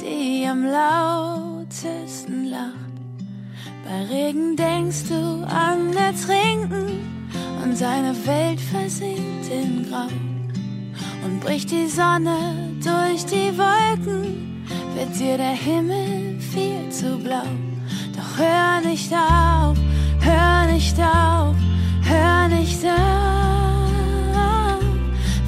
die 0.01 0.47
am 0.47 0.65
lautesten 0.65 2.45
lacht? 2.45 2.95
Bei 3.85 4.05
Regen 4.05 4.55
denkst 4.55 5.09
du 5.09 5.45
an 5.49 5.93
Ertrinken 5.97 7.01
und 7.61 7.77
seine 7.77 8.15
Welt 8.27 8.61
versinkt 8.61 9.51
in 9.51 9.85
Grau. 9.91 10.07
Und 11.25 11.41
bricht 11.41 11.73
die 11.73 11.89
Sonne 11.89 12.71
durch 12.85 13.27
die 13.27 13.53
Wolken, 13.59 14.65
wird 14.95 15.19
dir 15.19 15.37
der 15.39 15.57
Himmel 15.57 16.39
viel 16.39 16.89
zu 16.91 17.19
blau. 17.19 17.43
Doch 18.37 18.43
hör 18.43 18.81
nicht 18.81 19.13
auf, 19.13 19.77
hör 20.21 20.67
nicht 20.73 20.99
auf, 20.99 21.55
hör 22.03 22.49
nicht 22.49 22.85
auf. 22.85 22.91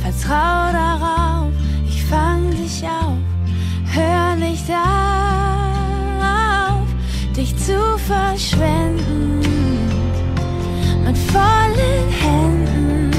Vertrau 0.03 0.72
darauf, 0.72 1.53
ich 1.88 2.05
fang 2.05 2.51
dich 2.51 2.85
auf. 2.85 3.16
Hör 3.92 4.37
nicht 4.37 4.70
auf, 4.70 4.77
dich 7.37 7.57
zu 7.57 7.99
verschwenden 8.07 9.40
mit 11.05 11.18
vollen 11.18 12.11
Händen. 12.22 13.11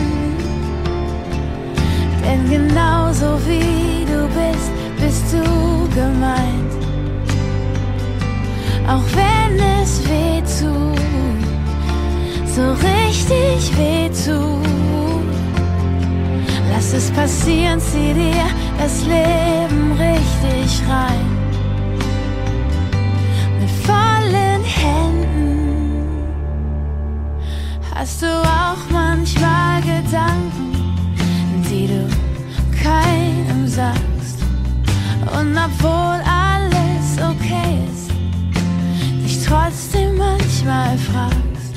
Denn 2.24 2.50
genauso 2.50 3.40
wie 3.46 4.06
du 4.06 4.28
bist, 4.28 4.72
bist 4.98 5.34
du 5.34 5.90
gemeint. 5.94 6.87
Auch 8.88 9.04
wenn 9.14 9.60
es 9.82 10.02
weh 10.08 10.42
tut, 10.42 10.98
so 12.56 12.72
richtig 12.72 13.78
weh 13.78 14.08
tut. 14.08 14.68
Lass 16.72 16.94
es 16.94 17.12
passieren, 17.12 17.82
zieh 17.82 18.14
dir 18.14 18.46
das 18.80 19.04
Leben 19.04 19.92
richtig 19.92 20.82
rein. 20.88 21.28
Mit 23.60 23.70
vollen 23.86 24.64
Händen 24.64 26.00
hast 27.94 28.22
du 28.22 28.28
auch 28.28 28.90
manchmal 28.90 29.82
Gedanken, 29.82 30.96
die 31.70 31.88
du 31.88 32.08
keinem 32.82 33.68
sagst. 33.68 34.40
Und 35.38 35.58
obwohl 35.58 36.22
trotzdem 39.48 40.18
manchmal 40.18 40.98
fragst, 40.98 41.74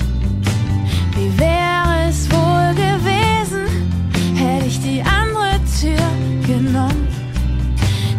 wie 1.15 1.39
wäre 1.39 2.09
es 2.09 2.29
wohl 2.31 2.75
gewesen, 2.75 3.67
hätte 4.35 4.67
ich 4.67 4.81
die 4.81 5.03
andere 5.03 5.59
Tür 5.81 6.07
genommen. 6.47 7.09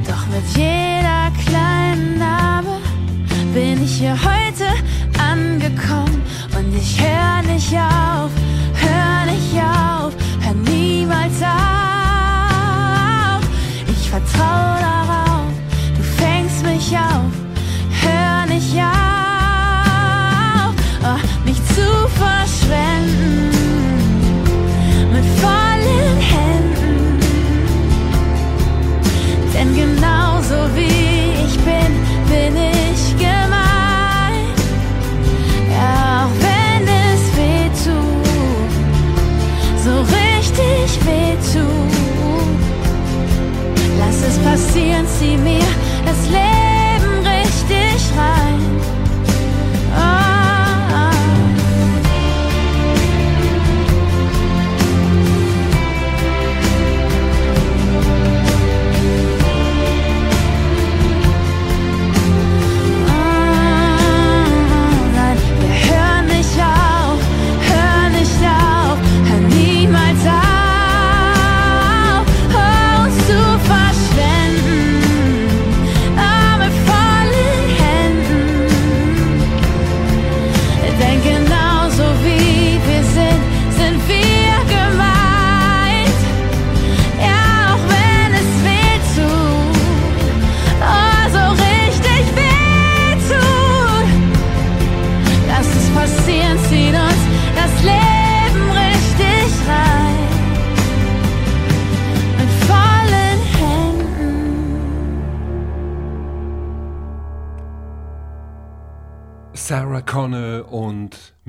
Doch 0.08 0.26
mit 0.28 0.46
jeder 0.56 1.32
kleinen 1.46 2.18
Narbe 2.18 2.78
bin 3.54 3.84
ich 3.84 4.00
hier 4.00 4.16
heute 4.16 4.68
angekommen 5.32 6.22
und 6.58 6.76
ich 6.76 7.02
hör 7.02 7.42
nicht 7.54 7.74
auf, 7.74 8.32
hör 8.74 9.26
nicht 9.32 9.56
auf, 9.56 10.14
hör 10.42 10.54
niemals 10.54 11.42
auf. 11.42 11.71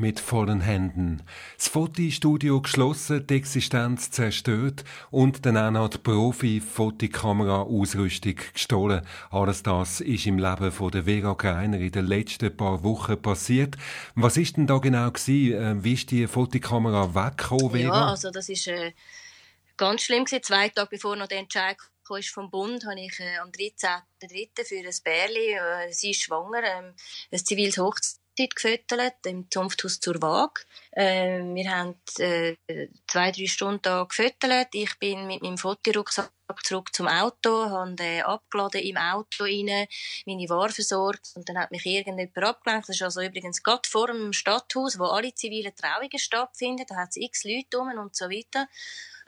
Mit 0.03 0.21
vollen 0.21 0.61
Händen. 0.61 1.23
Das 1.57 1.69
Fotostudio 1.69 2.61
geschlossen, 2.61 3.27
die 3.27 3.37
Existenz 3.37 4.11
zerstört 4.11 4.85
und 5.13 5.47
dann 5.47 5.57
auch 5.57 5.71
noch 5.71 5.89
die 5.91 5.99
Profi-Fotokamera-Ausrüstung 5.99 8.35
gestohlen. 8.53 9.07
Alles 9.31 9.63
das 9.63 10.01
ist 10.01 10.27
im 10.27 10.39
Leben 10.39 10.73
von 10.73 10.91
der 10.91 11.05
Vera 11.05 11.35
Greiner 11.35 11.79
in 11.79 11.93
den 11.93 12.07
letzten 12.07 12.57
paar 12.57 12.83
Wochen 12.83 13.23
passiert. 13.23 13.77
Was 14.17 14.37
ist 14.37 14.57
denn 14.57 14.67
da 14.67 14.79
genau 14.79 15.13
gewesen? 15.13 15.55
Äh, 15.55 15.85
Wie 15.85 15.95
ist 15.95 16.11
die 16.11 16.27
Fotokamera 16.27 17.15
weggekommen, 17.15 17.71
Vera? 17.71 18.01
Ja, 18.01 18.09
also 18.09 18.33
das 18.33 18.49
ist 18.49 18.67
äh, 18.67 18.95
ganz 19.77 20.03
schlimm 20.03 20.25
gewesen. 20.25 20.43
Zwei 20.43 20.69
Tage 20.69 20.89
bevor 20.91 21.15
noch 21.15 21.29
der 21.29 21.39
Entscheid 21.39 21.77
ist 22.19 22.29
vom 22.29 22.51
Bund, 22.51 22.85
habe 22.85 23.01
ich 23.01 23.19
äh, 23.21 23.39
am 23.39 23.49
13.03. 23.51 24.67
für 24.67 24.77
ein 24.77 24.95
Bärli, 25.03 25.55
äh, 25.55 25.91
sie 25.93 26.11
ist 26.11 26.21
schwanger, 26.23 26.63
ähm, 26.63 26.95
ein 27.31 27.39
ziviles 27.39 27.79
Hochzeit 27.79 28.22
gefüttert 28.37 29.27
im 29.27 29.51
Zunfthaus 29.51 30.01
zur 30.01 30.21
Waage. 30.23 30.63
Äh, 30.93 31.41
wir 31.55 31.71
haben 31.71 31.95
äh, 32.19 32.57
zwei, 33.07 33.31
drei 33.31 33.47
Stunden 33.47 33.83
da 33.83 34.05
gefüttert. 34.05 34.69
Ich 34.73 34.99
bin 34.99 35.27
mit 35.27 35.43
meinem 35.43 35.59
Fotorucksack 35.59 36.31
zurück 36.63 36.95
zum 36.95 37.09
Auto, 37.09 37.71
habe 37.71 37.95
den 37.95 38.23
abgeladen 38.23 38.83
im 38.83 38.97
Auto 38.97 39.45
rein, 39.45 39.87
meine 40.27 40.49
Ware 40.49 40.71
versorgt 40.71 41.33
und 41.35 41.49
dann 41.49 41.59
hat 41.59 41.71
mich 41.71 41.87
irgendjemand 41.87 42.37
abgelenkt. 42.37 42.89
Das 42.89 42.97
ist 42.97 43.03
also 43.03 43.23
übrigens 43.23 43.63
gerade 43.63 43.89
vor 43.89 44.09
dem 44.09 44.33
Stadthaus, 44.33 44.99
wo 44.99 45.05
alle 45.05 45.35
zivilen 45.35 45.75
Trauungen 45.75 46.19
stattfinden. 46.19 46.85
Da 46.87 46.97
hat 46.97 47.11
es 47.11 47.17
x 47.17 47.45
Leute 47.45 47.79
rum 47.79 47.89
und 47.99 48.15
so 48.15 48.27
weiter 48.27 48.69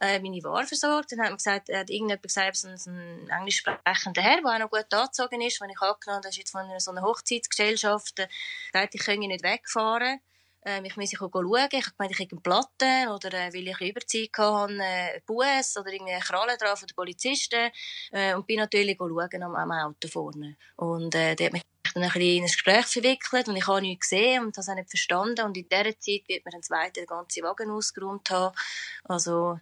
äh, 0.00 0.18
meine 0.20 0.42
Ware 0.42 0.66
versorgt. 0.66 1.12
Dann 1.12 1.20
hat 1.20 1.28
man 1.28 1.36
gesagt, 1.36 1.68
hat 1.68 1.90
irgendjemand 1.90 2.22
gesagt, 2.22 2.56
es 2.56 2.64
ist 2.64 2.86
ein, 2.86 3.28
ein 3.28 3.38
englisch 3.38 3.58
sprechender 3.58 4.22
Herr, 4.22 4.40
der 4.42 4.52
auch 4.52 4.58
noch 4.58 4.70
gut 4.70 4.92
angezogen 4.92 5.40
ist, 5.40 5.60
den 5.60 5.70
ich 5.70 5.80
angenommen 5.80 6.16
habe, 6.16 6.28
ist 6.28 6.36
jetzt 6.36 6.50
von 6.50 6.66
so 6.78 6.90
einer 6.90 7.02
Hochzeitsgesellschaft, 7.02 8.18
äh, 8.18 8.28
gesagt, 8.72 8.94
ich 8.94 9.04
könne 9.04 9.26
nicht 9.26 9.42
wegfahren. 9.42 10.20
Ähm, 10.66 10.84
ich 10.86 10.96
muss 10.96 11.10
schauen. 11.10 11.68
Ich 11.72 11.86
habe 11.86 11.96
gemeint, 11.96 12.12
ich 12.12 12.20
habe 12.20 12.30
eine 12.32 12.40
Platte 12.40 13.12
oder 13.12 13.32
äh, 13.34 13.52
weil 13.52 13.68
ich 13.68 13.80
Überzeit 13.80 14.30
hatte, 14.32 14.80
äh, 14.80 15.20
Bus 15.26 15.76
oder 15.76 15.90
eine 15.90 16.20
Kralle 16.20 16.56
drauf 16.56 16.78
von 16.78 16.88
den 16.88 16.94
Polizisten 16.94 17.70
äh, 18.12 18.34
und 18.34 18.46
bin 18.46 18.58
natürlich 18.58 18.96
schauen 18.98 19.42
am, 19.42 19.54
am 19.54 19.70
Auto 19.72 20.08
vorne. 20.08 20.56
Und 20.76 21.14
äh, 21.14 21.34
der 21.34 21.46
hat 21.46 21.52
mich 21.52 21.62
dann 21.92 22.02
ein 22.02 22.08
bisschen 22.08 22.22
in 22.22 22.42
ein 22.42 22.46
Gespräch 22.46 22.86
verwickelt 22.86 23.48
und 23.48 23.56
ich 23.56 23.66
habe 23.66 23.82
nichts 23.82 24.08
gesehen 24.08 24.44
und 24.44 24.56
das 24.56 24.68
auch 24.68 24.74
nicht 24.74 24.88
verstanden 24.88 25.44
und 25.44 25.56
in 25.56 25.68
dieser 25.68 25.84
Zeit 25.84 26.22
wird 26.28 26.44
mir 26.44 26.50
dann 26.50 26.62
zweite 26.62 27.00
den 27.00 27.06
ganzen 27.06 27.44
Wagen 27.44 27.70
ausgeräumt 27.70 28.30
haben. 28.30 28.56
Also 29.04 29.60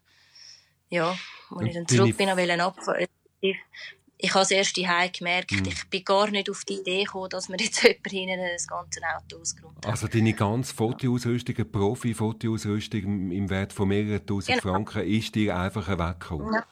ja, 0.92 1.16
als 1.50 1.66
ich 1.68 1.74
dann 1.74 1.88
zurück 1.88 2.16
bin, 2.16 2.28
wollte 2.28 2.42
ich 2.54 2.60
abfahren. 2.60 3.06
Ich, 3.40 4.30
habe 4.30 4.40
das 4.42 4.50
erst 4.52 4.76
daheim 4.78 5.10
gemerkt, 5.10 5.50
Mhm. 5.50 5.64
ich 5.66 5.88
bin 5.90 6.04
gar 6.04 6.30
nicht 6.30 6.48
auf 6.48 6.62
die 6.64 6.74
Idee 6.74 7.02
gekommen, 7.02 7.28
dass 7.30 7.48
mir 7.48 7.56
jetzt 7.58 7.82
jemand 7.82 8.08
hinten 8.08 8.40
das 8.52 8.68
ganze 8.68 9.00
Auto 9.16 9.40
ausgeräumt 9.40 9.78
hat. 9.78 9.86
Also 9.86 10.06
deine 10.06 10.32
ganze 10.32 10.72
Fotoausrüstung, 10.74 11.56
eine 11.56 11.64
Profi-Fotoausrüstung 11.64 13.32
im- 13.32 13.50
Wert 13.50 13.72
von 13.72 13.88
mehreren 13.88 14.24
tausend 14.24 14.60
Genau. 14.60 14.74
Franken 14.74 15.02
ist 15.08 15.34
dir 15.34 15.56
einfach 15.58 15.88
weggekommen. 15.88 16.54
Ja. 16.54 16.64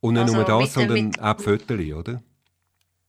Und 0.00 0.14
nicht 0.14 0.22
Also 0.24 0.34
nur 0.36 0.44
das, 0.44 0.74
sondern 0.74 1.18
auch 1.20 1.36
die 1.38 1.42
Fotos, 1.42 1.78
oder? 1.94 2.22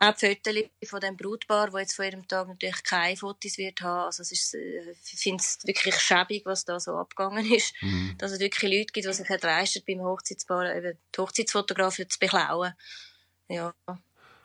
Auch 0.02 0.16
die 0.16 0.28
Fotos 0.28 0.72
von 0.86 1.02
dem 1.02 1.18
Brautpaar, 1.18 1.74
wo 1.74 1.78
jetzt 1.78 1.94
von 1.94 2.06
ihrem 2.06 2.26
Tag 2.26 2.48
natürlich 2.48 2.84
keine 2.84 3.18
Fotos 3.18 3.58
wird 3.58 3.82
haben. 3.82 4.06
Also 4.06 4.22
es 4.22 4.32
ist, 4.32 4.54
äh, 4.56 4.92
ich 4.92 5.20
finde 5.20 5.42
es 5.42 5.60
wirklich 5.66 5.96
schäbig, 5.96 6.46
was 6.46 6.64
da 6.64 6.80
so 6.80 6.96
abgegangen 6.96 7.52
ist. 7.52 7.74
Mhm. 7.82 8.16
Dass 8.18 8.32
es 8.32 8.40
wirklich 8.40 8.72
Leute 8.72 8.94
gibt, 8.94 9.08
die 9.08 9.14
sich 9.14 9.30
erdreisten, 9.30 9.84
beim 9.86 10.02
Hochzeitspaar 10.02 10.74
eben 10.74 10.98
die 11.14 11.22
Hochzeitsfotografen 11.22 12.10
zu 12.10 12.18
beklauen. 12.18 12.74
Ja. 13.50 13.74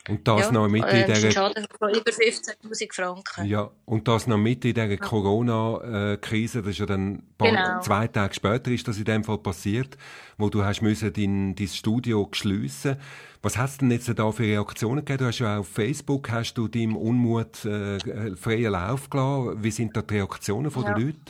Und 0.06 0.28
das 0.28 0.42
ja. 0.42 0.52
noch 0.52 0.68
mit 0.68 0.84
äh, 0.84 1.00
in 1.06 1.14
dieser 1.14 1.30
Schaden 1.30 1.66
von 1.78 1.88
über 1.90 2.10
15'000 2.10 2.92
Franken. 2.92 3.46
Ja, 3.46 3.70
und 3.86 4.06
das 4.06 4.26
noch 4.26 4.36
mit 4.36 4.62
in 4.64 4.74
dieser 4.74 4.96
Corona-Krise, 4.98 6.60
das 6.62 6.72
ist 6.72 6.78
ja 6.78 6.86
dann 6.86 7.14
ein 7.14 7.22
paar, 7.38 7.48
Genau. 7.48 7.80
zwei 7.80 8.06
Tage 8.08 8.34
später 8.34 8.70
ist 8.70 8.86
das 8.86 8.98
in 8.98 9.04
dem 9.04 9.24
Fall 9.24 9.38
passiert, 9.38 9.96
wo 10.36 10.50
du 10.50 10.62
hast 10.64 10.82
müssen 10.82 11.12
dein, 11.12 11.54
dein 11.54 11.68
Studio 11.68 12.28
schliessen. 12.32 12.96
Was 13.42 13.56
hast 13.58 13.80
du 13.80 13.86
denn 13.86 13.92
jetzt 13.92 14.10
da 14.18 14.30
für 14.32 14.42
Reaktionen 14.42 15.04
gegeben? 15.04 15.18
Du 15.18 15.26
hast 15.26 15.38
ja 15.38 15.56
auch 15.56 15.60
auf 15.60 15.68
Facebook, 15.68 16.30
hast 16.30 16.54
du 16.54 16.68
deinem 16.68 16.96
Unmut 16.96 17.64
äh, 17.64 17.98
freien 18.36 18.72
Lauf 18.72 19.08
gelassen. 19.10 19.62
Wie 19.62 19.70
sind 19.70 19.96
da 19.96 20.02
die 20.02 20.14
Reaktionen 20.16 20.70
von 20.70 20.84
Ja. 20.84 20.94
den 20.94 21.06
Leuten? 21.06 21.20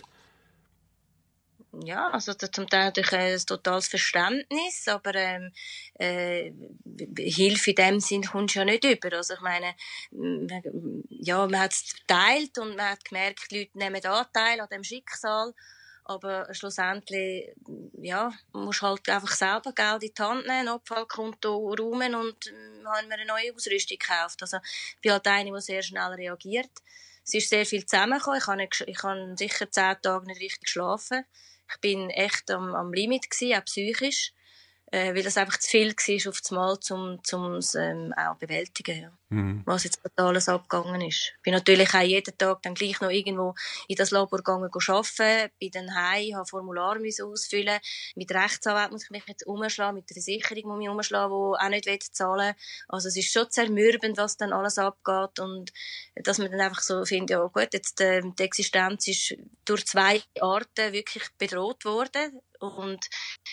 Ja, 1.82 2.10
also 2.10 2.34
zum 2.34 2.68
Teil 2.68 2.86
natürlich 2.86 3.12
ein 3.12 3.38
totales 3.38 3.88
Verständnis, 3.88 4.86
aber 4.88 5.14
ähm, 5.14 5.52
äh, 5.94 6.52
Hilfe 7.18 7.70
in 7.70 7.76
dem 7.76 8.00
Sinn 8.00 8.24
kommst 8.24 8.54
du 8.54 8.60
ja 8.60 8.64
nicht 8.64 8.84
über. 8.84 9.16
Also 9.16 9.34
ich 9.34 9.40
meine, 9.40 9.74
ja, 11.08 11.46
man 11.46 11.60
hat 11.60 11.72
es 11.72 11.94
geteilt 11.94 12.58
und 12.58 12.76
man 12.76 12.90
hat 12.90 13.04
gemerkt, 13.04 13.50
die 13.50 13.60
Leute 13.60 13.78
nehmen 13.78 14.04
Anteil 14.04 14.60
an 14.60 14.68
dem 14.70 14.84
Schicksal, 14.84 15.54
aber 16.04 16.52
schlussendlich, 16.52 17.54
ja, 18.02 18.32
musst 18.52 18.82
halt 18.82 19.08
einfach 19.08 19.34
selber 19.34 19.72
Geld 19.72 20.02
in 20.02 20.12
die 20.16 20.22
Hand 20.22 20.46
nehmen, 20.46 20.68
Abfallkonto 20.68 21.74
räumen 21.74 22.14
und 22.14 22.46
äh, 22.46 22.84
haben 22.84 23.08
wir 23.08 23.14
eine 23.14 23.26
neue 23.26 23.54
Ausrüstung 23.54 23.98
gekauft. 23.98 24.42
Also 24.42 24.58
ich 24.58 25.00
bin 25.00 25.12
halt 25.12 25.26
eine, 25.26 25.52
die 25.52 25.60
sehr 25.60 25.82
schnell 25.82 26.12
reagiert. 26.12 26.70
Es 27.24 27.32
ist 27.32 27.48
sehr 27.48 27.64
viel 27.64 27.86
zusammengekommen. 27.86 28.38
Ich 28.38 28.46
habe, 28.46 28.90
ich 28.90 29.02
habe 29.02 29.34
sicher 29.38 29.70
zehn 29.70 29.96
Tage 30.02 30.26
nicht 30.26 30.40
richtig 30.40 30.64
geschlafen 30.64 31.24
ich 31.70 31.80
bin 31.80 32.10
echt 32.10 32.50
am, 32.50 32.74
am 32.74 32.92
Limit 32.92 33.30
gewesen, 33.30 33.58
auch 33.58 33.64
psychisch, 33.64 34.32
äh, 34.92 35.14
weil 35.14 35.22
das 35.22 35.36
einfach 35.36 35.58
zu 35.58 35.70
viel 35.70 35.94
war 35.96 36.30
auf 36.30 36.40
das 36.40 36.50
Mal, 36.50 36.80
zum, 36.80 37.22
zum 37.24 37.60
ähm, 37.76 38.12
auch 38.16 38.36
bewältigen, 38.36 39.02
ja. 39.02 39.18
Mhm. 39.34 39.62
was 39.64 39.84
jetzt 39.84 40.00
alles 40.16 40.48
abgegangen 40.48 41.00
ist. 41.00 41.32
Ich 41.36 41.42
bin 41.42 41.52
natürlich 41.52 41.92
auch 41.94 42.00
jeden 42.00 42.36
Tag 42.38 42.62
dann 42.62 42.74
gleich 42.74 43.00
noch 43.00 43.10
irgendwo 43.10 43.54
in 43.88 43.96
das 43.96 44.10
Labor 44.10 44.38
gegangen 44.38 44.70
arbeiten, 44.72 45.50
bin 45.58 45.70
dann 45.72 45.94
heim, 45.94 46.36
habe 46.36 46.46
Formular 46.46 46.96
ausfüllen, 46.96 47.80
mit 48.14 48.30
Rechtsanwalt 48.30 48.92
muss 48.92 49.04
ich 49.04 49.10
mich 49.10 49.24
jetzt 49.26 49.46
umschlagen, 49.46 49.96
mit 49.96 50.08
der 50.08 50.14
Versicherung 50.14 50.64
muss 50.64 50.74
ich 50.74 50.78
mich 50.78 50.88
umschlagen, 50.88 51.34
die 51.34 51.64
auch 51.64 51.68
nicht 51.68 52.14
zahlen 52.14 52.54
Also 52.88 53.08
es 53.08 53.16
ist 53.16 53.32
schon 53.32 53.50
zermürbend, 53.50 54.16
was 54.16 54.36
dann 54.36 54.52
alles 54.52 54.78
abgeht 54.78 55.38
und 55.40 55.72
dass 56.14 56.38
man 56.38 56.50
dann 56.50 56.60
einfach 56.60 56.82
so 56.82 57.04
findet, 57.04 57.30
ja 57.30 57.44
gut, 57.44 57.68
jetzt 57.72 58.00
äh, 58.00 58.22
die 58.38 58.42
Existenz 58.42 59.08
ist 59.08 59.34
durch 59.64 59.86
zwei 59.86 60.22
Arten 60.40 60.92
wirklich 60.92 61.24
bedroht 61.38 61.84
worden 61.84 62.40
und 62.60 63.04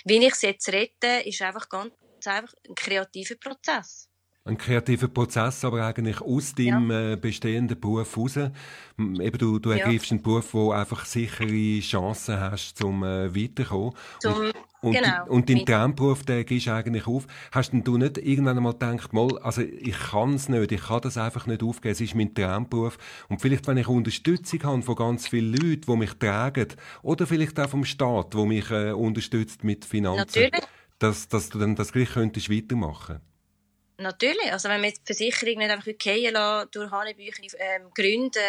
wie 0.06 0.26
ich 0.26 0.34
es 0.34 0.42
jetzt 0.42 0.70
rette, 0.70 1.24
ist 1.26 1.42
einfach 1.42 1.68
ganz 1.70 1.94
einfach 2.26 2.54
ein 2.68 2.76
kreativer 2.76 3.36
Prozess. 3.36 4.11
Ein 4.44 4.58
kreativer 4.58 5.08
Prozess, 5.08 5.64
aber 5.64 5.86
eigentlich 5.86 6.20
aus 6.20 6.56
deinem 6.56 6.90
ja. 6.90 7.12
Äh, 7.12 7.16
bestehenden 7.16 7.80
Beruf 7.80 8.18
raus. 8.18 8.38
Eben 8.38 9.38
du, 9.38 9.60
du 9.60 9.70
ergreifst 9.70 10.10
ja. 10.10 10.16
einen 10.16 10.24
Beruf, 10.24 10.56
wo 10.56 10.72
einfach 10.72 11.06
sichere 11.06 11.80
Chancen 11.80 12.40
hast, 12.40 12.84
um 12.84 13.04
äh, 13.04 13.36
weiterzukommen. 13.36 13.94
Zum, 14.20 14.34
und, 14.34 14.54
und, 14.82 14.94
genau. 14.94 15.28
und 15.28 15.48
deinen 15.48 15.64
Traumberuf, 15.64 16.24
der 16.24 16.44
gehst 16.44 16.70
eigentlich 16.70 17.06
auf. 17.06 17.28
Hast 17.52 17.72
denn 17.72 17.84
du 17.84 17.98
nicht 17.98 18.18
irgendwann 18.18 18.58
einmal 18.58 18.74
gedacht, 18.74 19.14
mal, 19.14 19.38
also 19.44 19.62
ich 19.62 20.00
kann 20.10 20.34
es 20.34 20.50
nicht, 20.50 20.72
ich 20.72 20.82
kann 20.82 21.02
das 21.02 21.20
einfach 21.20 21.46
nicht 21.46 21.62
aufgeben, 21.62 21.92
es 21.92 22.02
ist 22.02 22.16
mein 22.16 22.34
Traumberuf. 22.34 22.98
Und 23.30 23.42
vielleicht, 23.42 23.68
wenn 23.68 23.78
ich 23.78 23.88
Unterstützung 23.88 24.64
habe 24.64 24.82
von 24.82 24.96
ganz 24.96 25.28
vielen 25.28 25.54
Leuten, 25.54 25.84
die 25.86 25.98
mich 25.98 26.14
tragen, 26.14 26.70
oder 27.04 27.28
vielleicht 27.28 27.60
auch 27.60 27.70
vom 27.70 27.86
Staat, 27.86 28.34
der 28.34 28.46
mich 28.46 28.72
äh, 28.72 28.92
unterstützt 28.92 29.64
mit 29.64 29.86
Finanzen, 29.86 30.50
dass, 30.98 31.28
dass 31.28 31.50
du 31.50 31.60
dann 31.60 31.76
das 31.76 31.92
gleich 31.92 32.14
könntest 32.14 32.50
weitermachen 32.50 33.22
Natürlich. 34.02 34.52
Also, 34.52 34.70
wenn 34.70 34.84
jetzt 34.84 35.02
die 35.02 35.14
Versicherung 35.14 35.60
nicht 35.60 35.70
einfach 35.70 35.92
fallen 36.02 36.34
lassen, 36.34 36.70
durch 36.72 36.92
Hanebücher 36.92 37.44
ähm, 37.60 37.92
Gründe, 37.94 38.40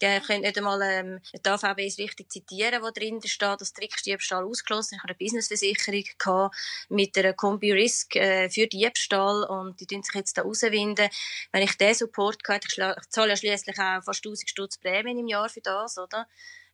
äh, 0.00 0.20
könnt 0.20 0.42
nicht 0.42 0.58
einmal, 0.58 0.80
ähm, 0.82 1.20
die 1.34 1.48
AVB 1.48 1.86
ist 1.86 1.98
richtig 1.98 2.30
zitieren, 2.30 2.82
wo 2.82 2.90
drin 2.90 3.20
steht, 3.24 3.60
dass 3.60 3.72
Trickdiebstahl 3.72 4.44
ausgeschlossen 4.44 4.96
Ich 4.96 5.02
hatte 5.02 5.14
eine 5.18 5.18
Businessversicherung 5.18 6.04
gehabt, 6.18 6.56
mit 6.88 7.16
einer 7.16 7.32
Kombi-Risk 7.32 8.16
äh, 8.16 8.50
für 8.50 8.66
Diebstahl 8.66 9.44
und 9.44 9.80
die 9.80 9.86
tun 9.86 10.02
sich 10.02 10.14
jetzt 10.14 10.36
da 10.36 10.42
rauswinden. 10.42 11.08
Wenn 11.52 11.62
ich 11.62 11.76
den 11.76 11.94
Support 11.94 12.44
gehabt 12.44 12.64
hätte, 12.64 12.96
ich 13.00 13.08
zahle 13.08 13.30
ja 13.30 13.36
schliesslich 13.36 13.78
auch 13.78 14.02
fast 14.04 14.24
1000 14.24 14.50
Stutz 14.50 14.78
Prämien 14.78 15.18
im 15.18 15.28
Jahr 15.28 15.48
für 15.48 15.60
das, 15.60 15.98
oder? 15.98 16.26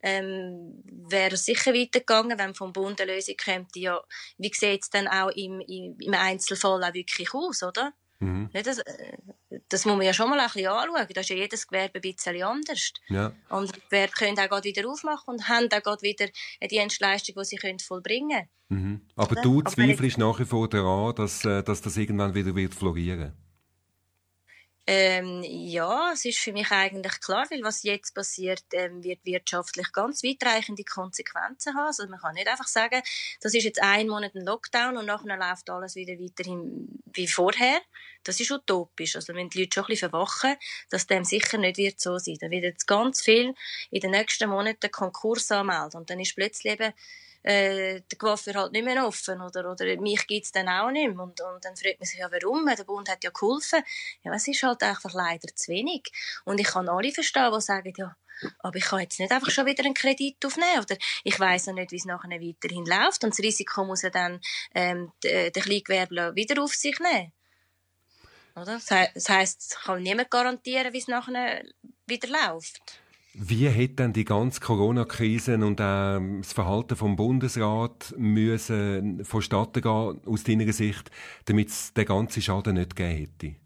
ähm, 0.03 0.83
wäre 0.85 1.37
sicher 1.37 1.73
weitergegangen, 1.75 2.39
wenn 2.39 2.55
vom 2.55 2.73
Bund 2.73 3.01
eine 3.01 3.15
Lösung 3.15 3.35
kommt, 3.43 3.75
ja, 3.77 4.01
wie 4.39 4.53
sieht 4.53 4.83
es 4.83 4.91
dann 4.91 5.09
auch 5.09 5.31
im, 5.31 5.61
im, 5.61 5.97
im 5.99 6.15
Einzelfall 6.15 6.85
auch 6.85 6.95
wirklich 6.95 7.33
aus, 7.35 7.63
oder? 7.63 7.93
Mhm. 8.19 8.51
Das, 8.53 8.79
äh, 8.79 9.17
das 9.69 9.85
muss 9.85 9.97
man 9.97 10.07
ja 10.07 10.13
schon 10.13 10.31
mal 10.31 10.41
ein 10.41 10.47
bisschen 10.47 10.69
anschauen. 10.69 11.07
Da 11.15 11.21
ist 11.21 11.31
ja 11.31 11.37
jedes 11.37 11.67
Gewerbe 11.67 11.99
ein 11.99 12.01
bisschen 12.01 12.43
anders. 12.43 12.93
Ja. 13.09 13.33
Und 13.51 13.75
die 13.75 13.81
Gewerbe 13.81 14.13
können 14.13 14.39
auch 14.39 14.65
wieder 14.65 14.89
aufmachen 14.89 15.35
und 15.35 15.49
haben 15.49 15.69
auch 15.73 16.03
wieder 16.03 16.27
eine 16.61 16.69
Dienstleistung, 16.69 17.35
die 17.39 17.45
sie 17.45 17.57
können 17.57 17.79
vollbringen 17.79 18.49
können. 18.69 18.85
Mhm. 18.85 19.01
Aber 19.17 19.41
du 19.41 19.63
zweifelst 19.63 20.19
nach 20.19 20.39
wie 20.41 20.45
vor 20.45 20.69
daran, 20.69 21.15
dass, 21.15 21.45
äh, 21.45 21.63
dass 21.63 21.83
das 21.83 21.97
irgendwann 21.97 22.35
wieder 22.35 22.55
wird 22.55 22.75
florieren 22.75 23.33
ähm, 24.89 25.43
ja, 25.43 26.13
es 26.13 26.25
ist 26.25 26.39
für 26.39 26.53
mich 26.53 26.71
eigentlich 26.71 27.21
klar, 27.21 27.45
weil 27.51 27.65
was 27.65 27.83
jetzt 27.83 28.15
passiert, 28.15 28.63
ähm, 28.73 29.03
wird 29.03 29.19
wirtschaftlich 29.25 29.91
ganz 29.93 30.23
weitreichende 30.23 30.85
Konsequenzen 30.85 31.75
haben. 31.75 31.89
Also 31.89 32.07
man 32.07 32.21
kann 32.21 32.35
nicht 32.35 32.47
einfach 32.47 32.69
sagen, 32.69 33.03
das 33.41 33.55
ist 33.55 33.65
jetzt 33.65 33.83
ein 33.83 34.07
Monat 34.07 34.37
ein 34.37 34.45
Lockdown 34.45 34.97
und 34.97 35.07
nachher 35.07 35.37
läuft 35.37 35.69
alles 35.71 35.97
wieder 35.97 36.15
weiterhin 36.15 37.01
wie 37.13 37.27
vorher. 37.27 37.81
Das 38.23 38.39
ist 38.39 38.53
utopisch. 38.53 39.17
Also 39.17 39.35
wenn 39.35 39.51
die 39.51 39.63
Leute 39.63 39.75
schon 39.75 39.85
ein 39.85 39.89
bisschen 39.89 40.11
verwachen, 40.11 40.55
dass 40.89 41.09
dem 41.09 41.25
sicher 41.25 41.59
nicht 41.59 41.79
wird 41.79 41.99
so 41.99 42.19
sein. 42.19 42.37
Dann 42.41 42.53
wird 42.53 42.63
jetzt 42.63 42.87
ganz 42.87 43.23
viel 43.23 43.55
in 43.91 44.01
den 44.01 44.13
nächsten 44.13 44.49
Monaten 44.49 44.91
Konkurs 44.93 45.51
anmelden 45.51 45.99
und 45.99 46.11
dann 46.11 46.21
ist 46.21 46.37
plötzlich 46.37 46.75
eben 46.75 46.93
äh, 47.47 48.01
der 48.01 48.19
Coiffeur 48.19 48.55
halt 48.55 48.73
nicht 48.73 48.85
mehr 48.85 49.07
offen 49.07 49.41
oder, 49.41 49.71
oder 49.71 49.85
mich 50.01 50.27
gibt's 50.27 50.51
dann 50.51 50.69
auch 50.69 50.91
nicht 50.91 51.09
mehr. 51.09 51.23
Und, 51.23 51.41
und 51.41 51.65
dann 51.65 51.77
fragt 51.77 52.01
man 52.01 52.07
sich 52.07 52.19
ja, 52.19 52.29
warum? 52.31 52.67
Der 52.67 52.85
Bund 52.85 53.09
hat 53.09 53.23
ja 53.23 53.31
geholfen. 53.31 53.83
Ja, 54.23 54.35
es 54.35 54.49
ist 54.49 54.63
halt 54.65 54.83
einfach 54.83 55.15
leider 55.15 55.55
zu 55.55 55.71
wenig. 55.71 56.11
Und 56.45 56.59
ich 56.59 56.67
kann 56.67 56.89
alle 56.89 57.13
verstehen, 57.13 57.53
die 57.55 57.61
sagen, 57.61 57.93
ja, 57.97 58.17
aber 58.59 58.77
ich 58.77 58.85
kann 58.85 59.01
jetzt 59.01 59.21
nicht 59.21 59.31
einfach 59.31 59.51
schon 59.51 59.65
wieder 59.65 59.85
einen 59.85 59.95
Kredit 59.95 60.45
aufnehmen 60.45 60.81
oder 60.81 60.97
ich 61.25 61.39
weiß 61.39 61.69
noch 61.69 61.75
nicht, 61.75 61.93
wie 61.93 61.97
es 61.97 62.05
nachher 62.05 62.29
weiterhin 62.29 62.85
läuft 62.85 63.25
und 63.25 63.31
das 63.31 63.39
Risiko 63.39 63.85
muss 63.85 64.03
ja 64.03 64.11
dann 64.11 64.41
ähm, 64.75 65.11
der 65.23 65.51
Kleingewerbler 65.53 66.35
wieder 66.35 66.63
auf 66.63 66.75
sich 66.75 66.99
nehmen. 67.01 67.33
Oder? 68.55 68.81
Das 69.15 69.29
heisst, 69.31 69.79
kann 69.85 70.03
niemand 70.03 70.31
garantieren, 70.31 70.93
wie 70.93 70.99
es 70.99 71.09
nachher 71.09 71.63
wieder 72.07 72.29
läuft. 72.29 72.81
Wie 73.39 73.69
hätte 73.69 73.97
denn 73.97 74.15
die 74.15 74.25
ganze 74.25 74.61
Corona-Krise 74.61 75.57
und 75.57 75.79
auch 75.79 76.21
das 76.39 76.55
Verhalten 76.55 76.97
vom 76.97 77.17
Bundesrat 77.17 78.15
müssen 78.17 79.27
vonstatten 79.27 79.83
gehen, 79.83 80.21
aus 80.25 80.43
deiner 80.45 80.73
Sicht, 80.73 81.11
damit 81.45 81.69
es 81.69 81.93
den 81.93 82.07
ganzen 82.07 82.41
Schaden 82.41 82.77
nicht 82.77 82.97
gegeben 82.97 83.19
hätte? 83.19 83.57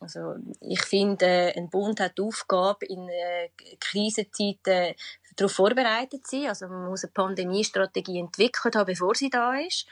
Also 0.00 0.34
ich 0.60 0.82
finde, 0.82 1.52
ein 1.56 1.70
Bund 1.70 2.00
hat 2.00 2.18
die 2.18 2.22
Aufgabe, 2.22 2.86
in 2.86 3.08
äh, 3.08 3.50
Krisenzeiten 3.78 4.96
darauf 5.36 5.52
vorbereitet 5.52 6.26
zu 6.26 6.40
sein. 6.40 6.48
Also 6.48 6.66
man 6.66 6.86
muss 6.86 7.04
eine 7.04 7.12
Pandemiestrategie 7.12 8.18
entwickelt 8.18 8.74
haben, 8.74 8.86
bevor 8.86 9.14
sie 9.14 9.30
da 9.30 9.54
ist. 9.54 9.86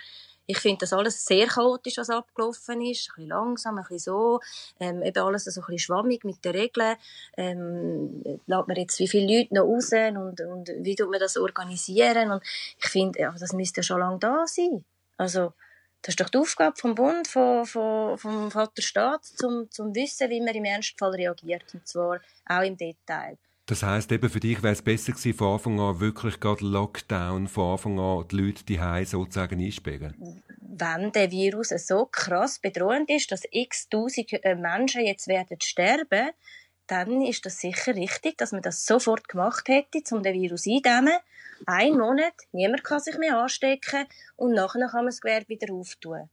Ich 0.46 0.59
finde 0.59 0.78
das 0.81 0.92
alles 0.92 1.24
sehr 1.24 1.46
chaotisch, 1.46 1.98
was 1.98 2.11
abgelaufen 2.11 2.81
ist. 2.83 3.11
Ein 3.11 3.14
bisschen 3.14 3.28
langsam, 3.28 3.78
ein 3.78 3.83
bisschen 3.83 3.98
so. 3.98 4.40
Ähm, 4.81 5.02
eben 5.02 5.18
alles 5.22 5.44
so 5.44 5.61
ein 5.61 5.64
bisschen 5.64 5.78
schwammig 5.78 6.24
mit 6.24 6.44
den 6.44 6.52
Regeln. 6.52 6.96
Ähm, 7.37 8.22
lässt 8.46 8.68
man 8.68 8.76
jetzt 8.76 8.98
wie 8.98 9.09
viele 9.09 9.38
Leute 9.38 9.55
noch 9.55 9.64
raus 9.64 9.92
und, 9.92 10.40
und 10.40 10.70
wie 10.85 10.94
tut 10.94 11.11
man 11.11 11.20
das 11.20 11.37
organisieren? 11.37 12.33
Und 12.33 12.42
ich 12.44 12.88
finde, 12.88 13.20
ja, 13.20 13.35
das 13.38 13.52
müsste 13.52 13.81
ja 13.81 13.83
schon 13.85 14.00
lange 14.00 14.18
da 14.18 14.44
sein. 14.46 14.85
Also, 15.16 15.52
das 16.02 16.14
ist 16.14 16.20
doch 16.20 16.31
die 16.31 16.38
Aufgabe 16.38 16.76
vom 16.76 16.96
Bund, 16.96 17.28
vom, 17.28 17.64
vom, 17.64 18.18
vom 18.18 18.50
Vaterstaat, 18.50 19.24
zum, 19.24 19.70
zum 19.70 19.94
wissen, 19.94 20.28
wie 20.31 20.40
man 20.40 20.55
im 20.55 20.64
Ernstfall 20.64 21.14
reagiert. 21.14 21.72
Und 21.72 21.87
zwar 21.87 22.20
auch 22.46 22.62
im 22.62 22.76
Detail. 22.76 23.38
Das 23.73 23.83
heisst 23.83 24.13
eben, 24.13 24.29
für 24.29 24.39
dich 24.39 24.63
wäre 24.63 24.75
es 24.75 24.83
besser 24.83 25.13
gewesen, 25.13 25.33
von 25.33 25.55
Anfang 25.55 25.81
an 25.81 25.99
wirklich 25.99 26.41
gerade 26.41 26.63
Lockdown, 26.63 27.49
von 27.49 27.73
Anfang 27.73 27.99
an 27.99 28.29
die 28.29 28.37
Leute 28.37 28.65
die 28.65 28.79
sozusagen 29.07 29.65
einsperren? 29.65 30.43
Wenn 30.61 31.11
der 31.13 31.31
Virus 31.31 31.71
so 31.71 32.05
krass 32.05 32.59
bedrohend 32.59 33.09
ist, 33.09 33.33
dass 33.33 33.45
x 33.51 33.89
tausend 33.89 34.31
äh, 34.45 34.57
Menschen 34.57 35.07
jetzt 35.07 35.27
werden 35.27 35.59
sterben, 35.63 36.33
dann 36.87 37.23
ist 37.23 37.47
das 37.47 37.61
sicher 37.61 37.97
richtig, 37.97 38.37
dass 38.37 38.53
man 38.53 38.61
das 38.61 38.85
sofort 38.85 39.27
gemacht 39.27 39.67
hätte, 39.69 40.03
um 40.15 40.23
den 40.23 40.35
Virus 40.35 40.67
eindämmen. 40.67 41.17
Ein 41.65 41.97
Monat, 41.97 42.35
niemand 42.53 42.85
kann 42.85 43.01
sich 43.01 43.17
mehr 43.17 43.39
anstecken 43.39 44.05
und 44.37 44.53
nachher 44.53 44.87
kann 44.89 44.97
man 44.97 45.07
das 45.07 45.23
Gewerbe 45.23 45.49
wieder 45.49 45.73
auftun. 45.73 46.29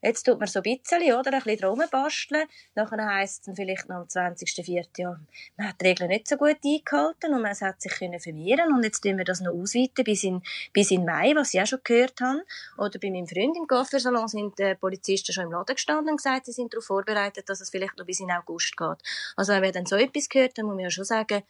Jetzt 0.00 0.22
tut 0.24 0.38
man 0.38 0.46
so 0.46 0.60
ein 0.60 0.62
bisschen, 0.62 1.12
oder? 1.12 1.32
Ein 1.32 1.42
bisschen 1.42 1.60
drum 1.60 1.82
basteln. 1.90 2.46
Nachher 2.76 3.04
heisst 3.04 3.48
es 3.48 3.56
vielleicht 3.56 3.88
noch 3.88 3.96
am 3.96 4.04
20.04. 4.04 4.86
Ja, 4.96 5.18
man 5.56 5.68
hat 5.68 5.80
die 5.80 5.86
Regeln 5.86 6.08
nicht 6.08 6.28
so 6.28 6.36
gut 6.36 6.58
eingehalten 6.64 7.34
und 7.34 7.42
man 7.42 7.52
hat 7.52 7.82
sich 7.82 7.92
können 7.92 8.20
vermehren 8.20 8.72
und 8.72 8.84
jetzt 8.84 9.00
tun 9.00 9.18
wir 9.18 9.24
das 9.24 9.40
noch 9.40 9.52
ausweiten 9.52 10.04
bis 10.04 10.22
in, 10.22 10.42
bis 10.72 10.92
in 10.92 11.04
Mai, 11.04 11.32
was 11.34 11.52
ich 11.52 11.60
auch 11.60 11.66
schon 11.66 11.80
gehört 11.82 12.20
habe. 12.20 12.44
Oder 12.76 12.98
bei 13.00 13.10
meinem 13.10 13.26
Freund 13.26 13.56
im 13.56 13.66
Coiffeursalon 13.66 14.28
sind 14.28 14.58
die 14.58 14.76
Polizisten 14.76 15.32
schon 15.32 15.44
im 15.44 15.52
Laden 15.52 15.74
gestanden 15.74 16.10
und 16.10 16.18
gesagt, 16.18 16.46
sie 16.46 16.52
sind 16.52 16.72
darauf 16.72 16.84
vorbereitet, 16.84 17.48
dass 17.48 17.60
es 17.60 17.70
vielleicht 17.70 17.98
noch 17.98 18.06
bis 18.06 18.20
in 18.20 18.30
August 18.30 18.76
geht. 18.76 18.98
Also 19.36 19.52
wenn 19.52 19.62
wir 19.62 19.72
dann 19.72 19.86
so 19.86 19.96
etwas 19.96 20.28
gehört, 20.28 20.56
dann 20.58 20.66
muss 20.66 20.76
man 20.76 20.84
ja 20.84 20.90
schon 20.90 21.04
sagen, 21.04 21.42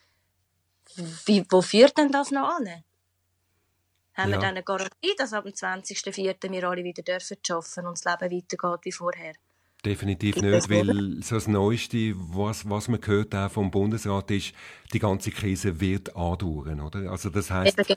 wie, 1.26 1.44
wo 1.50 1.60
führt 1.60 1.98
denn 1.98 2.10
das 2.10 2.30
noch 2.30 2.48
an? 2.48 2.82
Haben 4.18 4.30
ja. 4.30 4.36
wir 4.36 4.40
dann 4.40 4.50
eine 4.50 4.62
Garantie, 4.62 5.14
dass 5.16 5.32
ab 5.32 5.44
dem 5.44 5.52
20.04. 5.52 6.50
wir 6.50 6.68
alle 6.68 6.84
wieder 6.84 7.02
dürfen 7.02 7.36
arbeiten 7.48 7.86
und 7.86 8.04
das 8.04 8.04
Leben 8.04 8.36
weitergeht 8.36 8.80
wie 8.84 8.92
vorher? 8.92 9.34
Definitiv 9.84 10.36
nicht, 10.36 10.68
weil 10.68 11.22
so 11.22 11.36
das 11.36 11.46
Neueste, 11.46 12.14
was, 12.16 12.68
was 12.68 12.88
man 12.88 13.00
gehört 13.00 13.34
auch 13.34 13.50
vom 13.50 13.70
Bundesrat 13.70 14.30
ist, 14.32 14.52
die 14.92 14.98
ganze 14.98 15.30
Krise 15.30 15.80
wird 15.80 16.16
andauern, 16.16 16.80
oder? 16.80 17.10
Also 17.10 17.30
das 17.30 17.50
heißt, 17.50 17.76
genau. 17.76 17.96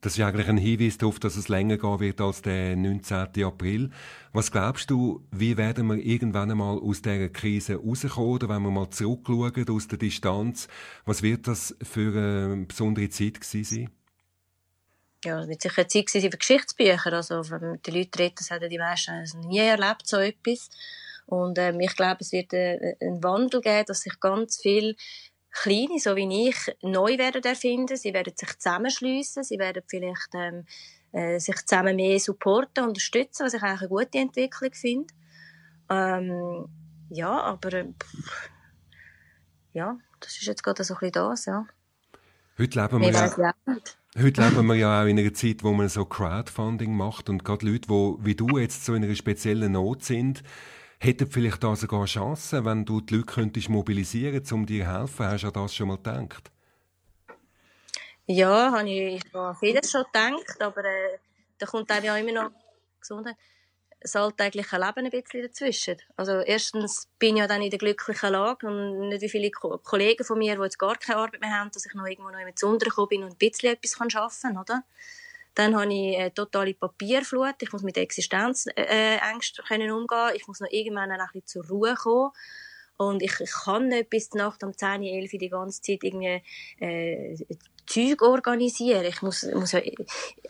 Das 0.00 0.16
ist 0.16 0.24
eigentlich 0.24 0.48
ein 0.48 0.56
Hinweis 0.56 0.96
darauf, 0.96 1.18
dass 1.18 1.36
es 1.36 1.48
länger 1.48 1.76
gehen 1.76 1.98
wird 1.98 2.20
als 2.20 2.40
der 2.40 2.76
19. 2.76 3.44
April. 3.44 3.90
Was 4.32 4.52
glaubst 4.52 4.90
du, 4.90 5.26
wie 5.32 5.56
werden 5.56 5.88
wir 5.88 5.96
irgendwann 5.96 6.52
einmal 6.52 6.78
aus 6.78 7.02
dieser 7.02 7.28
Krise 7.28 7.76
rauskommen? 7.76 8.30
Oder 8.30 8.48
wenn 8.48 8.62
wir 8.62 8.70
mal 8.70 8.90
zurückschauen 8.90 9.68
aus 9.68 9.88
der 9.88 9.98
Distanz, 9.98 10.68
was 11.04 11.22
wird 11.22 11.48
das 11.48 11.76
für 11.82 12.16
eine 12.16 12.64
besondere 12.66 13.08
Zeit 13.08 13.40
gewesen 13.40 13.64
sein? 13.64 13.97
Ja, 15.24 15.40
es 15.40 15.48
wird 15.48 15.62
sicher 15.62 15.78
eine 15.78 15.88
Zeit 15.88 16.08
sein 16.08 16.22
für 16.22 16.38
Geschichtsbücher. 16.38 17.12
Also, 17.12 17.50
wenn 17.50 17.60
man 17.60 17.72
mit 17.72 17.86
den 17.86 17.94
Leuten 17.94 18.18
redet, 18.18 18.40
das 18.40 18.50
haben 18.50 18.68
die 18.68 18.78
meisten 18.78 19.40
nie 19.40 19.58
erlebt, 19.58 20.06
so 20.06 20.18
etwas. 20.18 20.70
Und 21.26 21.58
ähm, 21.58 21.80
ich 21.80 21.94
glaube, 21.94 22.18
es 22.20 22.32
wird 22.32 22.52
äh, 22.52 22.96
einen 23.00 23.22
Wandel 23.22 23.60
geben, 23.60 23.84
dass 23.86 24.00
sich 24.00 24.18
ganz 24.20 24.60
viel 24.60 24.96
Kleine, 25.50 25.98
so 25.98 26.14
wie 26.14 26.48
ich, 26.48 26.56
neu 26.82 27.18
werden 27.18 27.42
erfinden. 27.42 27.96
Sie 27.96 28.14
werden 28.14 28.34
sich 28.36 28.58
zusammenschliessen. 28.58 29.42
Sie 29.42 29.58
werden 29.58 29.82
vielleicht 29.86 30.28
ähm, 30.34 30.66
äh, 31.12 31.38
sich 31.40 31.56
zusammen 31.66 31.96
mehr 31.96 32.20
supporten, 32.20 32.84
unterstützen, 32.84 33.46
was 33.46 33.54
ich 33.54 33.62
eigentlich 33.62 33.80
eine 33.80 33.88
gute 33.88 34.18
Entwicklung 34.18 34.72
finde. 34.72 35.14
Ähm, 35.90 36.68
ja, 37.10 37.40
aber 37.40 37.72
äh, 37.72 37.92
ja, 39.72 39.98
das 40.20 40.32
ist 40.32 40.46
jetzt 40.46 40.62
gerade 40.62 40.84
so 40.84 40.94
ein 40.94 41.00
bisschen 41.00 41.12
das, 41.12 41.46
ja. 41.46 41.66
Heute 42.58 42.80
leben 42.80 43.00
wir, 43.00 43.10
ja, 43.12 43.54
heute 44.20 44.42
leben 44.42 44.66
wir 44.66 44.74
ja 44.74 45.02
auch 45.02 45.06
in 45.06 45.18
einer 45.18 45.32
Zeit, 45.32 45.62
wo 45.62 45.72
man 45.72 45.88
so 45.88 46.04
Crowdfunding 46.04 46.94
macht 46.94 47.28
und 47.28 47.44
gerade 47.44 47.66
Leute, 47.66 47.88
die 47.88 48.14
wie 48.24 48.34
du 48.34 48.58
jetzt 48.58 48.84
so 48.84 48.94
in 48.94 49.04
einer 49.04 49.14
speziellen 49.14 49.72
Not 49.72 50.04
sind, 50.04 50.42
hätten 50.98 51.30
vielleicht 51.30 51.62
da 51.62 51.76
sogar 51.76 52.06
Chancen, 52.06 52.64
wenn 52.64 52.84
du 52.84 53.00
die 53.00 53.16
Leute 53.16 53.26
könntest 53.26 53.68
mobilisieren 53.68 54.42
um 54.52 54.66
dir 54.66 54.84
zu 54.84 54.92
helfen. 54.92 55.26
Hast 55.26 55.44
du 55.44 55.46
an 55.48 55.52
das 55.52 55.74
schon 55.74 55.88
mal 55.88 55.96
gedacht? 55.96 56.50
Ja, 58.26 58.72
habe 58.72 58.90
ich 58.90 59.34
an 59.34 59.56
vieles 59.56 59.90
schon 59.90 60.04
gedacht, 60.12 60.60
aber 60.60 60.84
äh, 60.84 61.18
da 61.58 61.66
kommt 61.66 61.90
einem 61.90 62.04
ja 62.04 62.16
immer 62.16 62.32
noch 62.32 62.50
Gesundheit, 63.00 63.36
das 64.00 64.16
alltägliche 64.16 64.76
Leben 64.76 65.06
ein 65.06 65.10
bisschen 65.10 65.42
dazwischen. 65.42 65.96
Also 66.16 66.40
erstens 66.40 67.08
bin 67.18 67.36
ich 67.36 67.40
ja 67.40 67.46
dann 67.46 67.62
in 67.62 67.70
der 67.70 67.78
glücklichen 67.78 68.32
Lage 68.32 68.66
und 68.66 69.08
nicht 69.08 69.22
wie 69.22 69.28
viele 69.28 69.50
Kollegen 69.50 70.24
von 70.24 70.38
mir, 70.38 70.56
die 70.56 70.62
jetzt 70.62 70.78
gar 70.78 70.96
keine 70.96 71.18
Arbeit 71.18 71.40
mehr 71.40 71.58
haben, 71.58 71.70
dass 71.72 71.86
ich 71.86 71.94
noch 71.94 72.06
irgendwo 72.06 72.30
noch 72.30 72.44
mit 72.44 72.62
untergekommen 72.62 73.08
bin 73.08 73.24
und 73.24 73.32
ein 73.32 73.38
bisschen 73.38 73.72
etwas 73.72 74.00
arbeiten 74.00 74.40
kann, 74.40 74.58
oder? 74.58 74.84
Dann 75.54 75.74
habe 75.74 75.92
ich 75.92 76.16
eine 76.16 76.32
totale 76.32 76.74
Papierflut. 76.74 77.56
Ich 77.60 77.72
muss 77.72 77.82
mit 77.82 77.96
Existenzängsten 77.96 78.72
äh, 78.76 79.90
umgehen. 79.90 80.30
Ich 80.34 80.46
muss 80.46 80.60
noch 80.60 80.70
irgendwann 80.70 81.10
ein 81.10 81.18
bisschen 81.18 81.46
zur 81.46 81.66
Ruhe 81.66 81.94
kommen. 81.96 82.30
Und 82.98 83.22
ich, 83.22 83.40
ich 83.40 83.52
kann 83.52 83.88
nicht 83.88 84.10
bis 84.10 84.28
die 84.30 84.38
Nacht 84.38 84.62
um 84.64 84.76
10, 84.76 85.02
11 85.02 85.30
die 85.30 85.48
ganze 85.48 85.80
Zeit 85.80 86.02
irgendwie 86.02 86.42
äh, 86.80 87.36
Zeug 87.86 88.20
organisieren. 88.22 89.04
Ich 89.04 89.22
muss, 89.22 89.44
muss 89.54 89.72
ja 89.72 89.80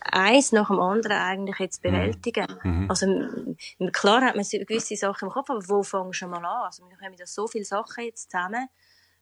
eins 0.01 0.53
nach 0.53 0.69
dem 0.69 0.81
anderen 0.81 1.19
eigentlich 1.19 1.59
jetzt 1.59 1.85
mhm. 1.85 1.91
bewältigen. 1.91 2.47
Mhm. 2.63 2.87
Also 2.89 3.07
klar 3.93 4.23
hat 4.23 4.35
man 4.35 4.45
gewisse 4.45 4.97
Sachen 4.97 5.29
im 5.29 5.33
Kopf, 5.33 5.51
aber 5.51 5.69
wo 5.69 5.83
fängst 5.83 6.23
du 6.23 6.27
mal 6.27 6.39
an? 6.39 6.65
Also 6.65 6.89
wir 6.89 6.99
haben 7.01 7.17
da 7.17 7.27
so 7.27 7.47
viele 7.47 7.65
Sachen 7.65 8.05
jetzt 8.05 8.31
zusammen. 8.31 8.69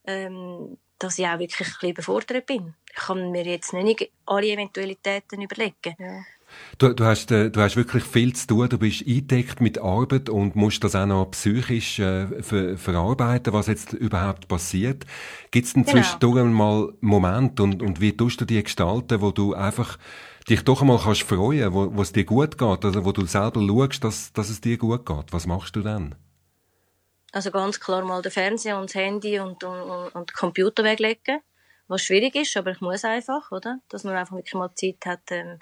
Ähm, 0.05 0.79
dass 0.99 1.19
ich 1.19 1.27
auch 1.27 1.39
wirklich 1.39 1.69
ein 1.69 1.73
bisschen 1.73 1.91
überfordert 1.91 2.47
bin. 2.47 2.75
Ich 2.91 2.97
kann 2.97 3.31
mir 3.31 3.45
jetzt 3.45 3.73
nicht 3.73 4.11
alle 4.25 4.47
Eventualitäten 4.47 5.43
überlegen. 5.43 5.95
Ja. 5.99 6.25
Du, 6.79 6.93
du, 6.93 7.05
hast, 7.05 7.31
äh, 7.31 7.51
du 7.51 7.61
hast 7.61 7.77
wirklich 7.77 8.05
viel 8.05 8.35
zu 8.35 8.47
tun, 8.47 8.69
du 8.69 8.79
bist 8.79 9.07
eingedeckt 9.07 9.61
mit 9.61 9.79
Arbeit 9.79 10.29
und 10.29 10.57
musst 10.57 10.85
das 10.85 10.95
auch 10.95 11.07
noch 11.07 11.31
psychisch 11.31 11.99
äh, 11.99 12.43
ver 12.43 12.77
verarbeiten, 12.77 13.53
was 13.53 13.67
jetzt 13.67 13.93
überhaupt 13.93 14.49
passiert. 14.49 15.05
Gibt 15.51 15.67
es 15.67 15.73
denn 15.73 15.85
genau. 15.85 15.97
zwischendurch 15.97 16.45
mal 16.45 16.93
Momente 17.01 17.63
und, 17.63 17.83
und 17.83 18.01
wie 18.01 18.17
tust 18.17 18.41
du 18.41 18.45
die 18.45 18.63
gestalten, 18.63 19.21
wo 19.21 19.31
du 19.31 19.55
einfach 19.55 19.99
dich 20.49 20.63
doch 20.63 20.81
einmal 20.81 20.99
kannst 20.99 21.23
freuen, 21.23 21.73
wo, 21.73 21.95
wo 21.95 22.03
es 22.03 22.13
dir 22.13 22.25
gut 22.25 22.57
geht, 22.59 22.85
also 22.85 23.05
wo 23.05 23.13
du 23.13 23.27
selber 23.27 23.61
schaust, 23.61 24.05
dass, 24.05 24.33
dass 24.33 24.51
es 24.51 24.61
dir 24.61 24.79
gut 24.79 25.05
geht. 25.05 25.33
Was 25.33 25.47
machst 25.47 25.75
du 25.77 25.83
dann? 25.83 26.15
Also 27.33 27.51
ganz 27.51 27.81
klar 27.81 28.05
mal 28.05 28.23
den 28.23 28.33
Fernseher 28.33 28.79
und 28.79 28.91
das 28.91 28.95
Handy 28.95 29.41
und, 29.41 29.63
und, 29.65 30.15
und 30.15 30.31
den 30.31 30.35
Computer 30.35 30.85
weglegen, 30.85 31.41
was 31.89 32.03
schwierig 32.03 32.35
ist, 32.35 32.57
aber 32.57 32.71
ich 32.71 32.81
muss 32.81 33.05
einfach, 33.05 33.51
oder? 33.53 33.79
Dass 33.89 34.05
man 34.05 34.17
einfach 34.17 34.37
wirklich 34.37 34.55
mal 34.55 34.75
Zeit 34.75 35.05
hat, 35.05 35.21
ähm, 35.31 35.59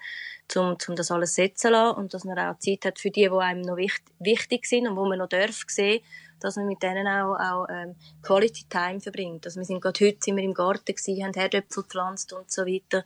zum, 0.49 0.79
zum 0.79 0.97
das 0.97 1.11
alles 1.11 1.35
setzen 1.35 1.57
zu 1.57 1.71
lassen 1.71 1.97
und 1.97 2.15
dass 2.15 2.25
man 2.25 2.39
auch 2.39 2.59
Zeit 2.59 2.85
hat 2.85 2.99
für 2.99 3.11
die, 3.11 3.29
die 3.29 3.31
einem 3.31 3.63
noch 3.63 3.77
wichtig, 3.77 4.13
wichtig 4.19 4.67
sind 4.67 4.87
und 4.87 4.97
wo 4.97 5.07
man 5.07 5.19
noch 5.19 5.29
darf 5.29 5.65
sehen, 5.69 6.03
dass 6.41 6.57
man 6.57 6.67
mit 6.67 6.83
denen 6.83 7.07
auch, 7.07 7.37
auch 7.37 7.67
ähm, 7.71 7.97
Quality 8.23 8.65
Time 8.69 9.01
verbringt. 9.01 9.47
Also 9.47 9.61
wir 9.61 9.65
sind 9.65 9.81
gerade 9.81 10.05
heute 10.05 10.19
sind 10.21 10.37
wir 10.37 10.45
im 10.45 10.55
Garten 10.55 10.95
gewesen, 10.95 11.25
haben 11.25 11.33
Herdöpfel 11.33 11.85
gepflanzt 11.85 12.33
und 12.33 12.51
so 12.51 12.67
weiter, 12.67 13.05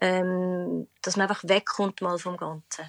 ähm, 0.00 0.88
dass 1.02 1.16
man 1.16 1.28
einfach 1.28 1.44
wegkommt 1.44 2.00
mal 2.00 2.18
vom 2.18 2.36
Ganzen 2.36 2.84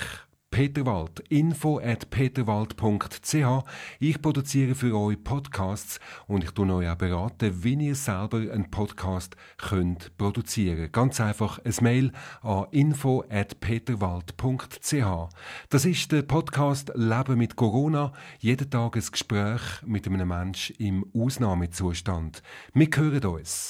Peterwald, 0.54 1.20
info 1.30 1.80
at 1.80 2.12
peterwald.ch. 2.12 3.66
Ich 4.00 4.22
produziere 4.22 4.76
für 4.76 4.96
euch 4.96 5.24
Podcasts 5.24 6.00
und 6.28 6.44
ich 6.44 6.52
tue 6.52 6.72
euch 6.72 6.88
auch 6.88 6.96
beraten, 6.96 7.64
wie 7.64 7.74
ihr 7.74 7.96
selber 7.96 8.38
einen 8.38 8.70
Podcast 8.70 9.36
könnt 9.58 10.16
produzieren. 10.16 10.92
Ganz 10.92 11.20
einfach 11.20 11.58
ein 11.66 11.74
Mail 11.82 12.12
an 12.44 12.68
info 12.70 13.24
at 13.32 13.62
peterwald.ch. 13.62 15.34
Das 15.70 15.86
ist 15.86 16.12
der 16.12 16.22
Podcast 16.22 16.92
Leben 16.94 17.40
mit 17.40 17.56
Corona. 17.56 18.14
Jeden 18.38 18.70
Tag 18.70 18.96
ein 18.96 19.04
Gespräch 19.12 19.82
mit 19.84 20.06
einem 20.06 20.28
Menschen 20.28 20.76
im 20.76 21.04
Ausnahmezustand. 21.16 22.44
Wir 22.76 22.90
hören 22.96 23.26
uns. 23.26 23.70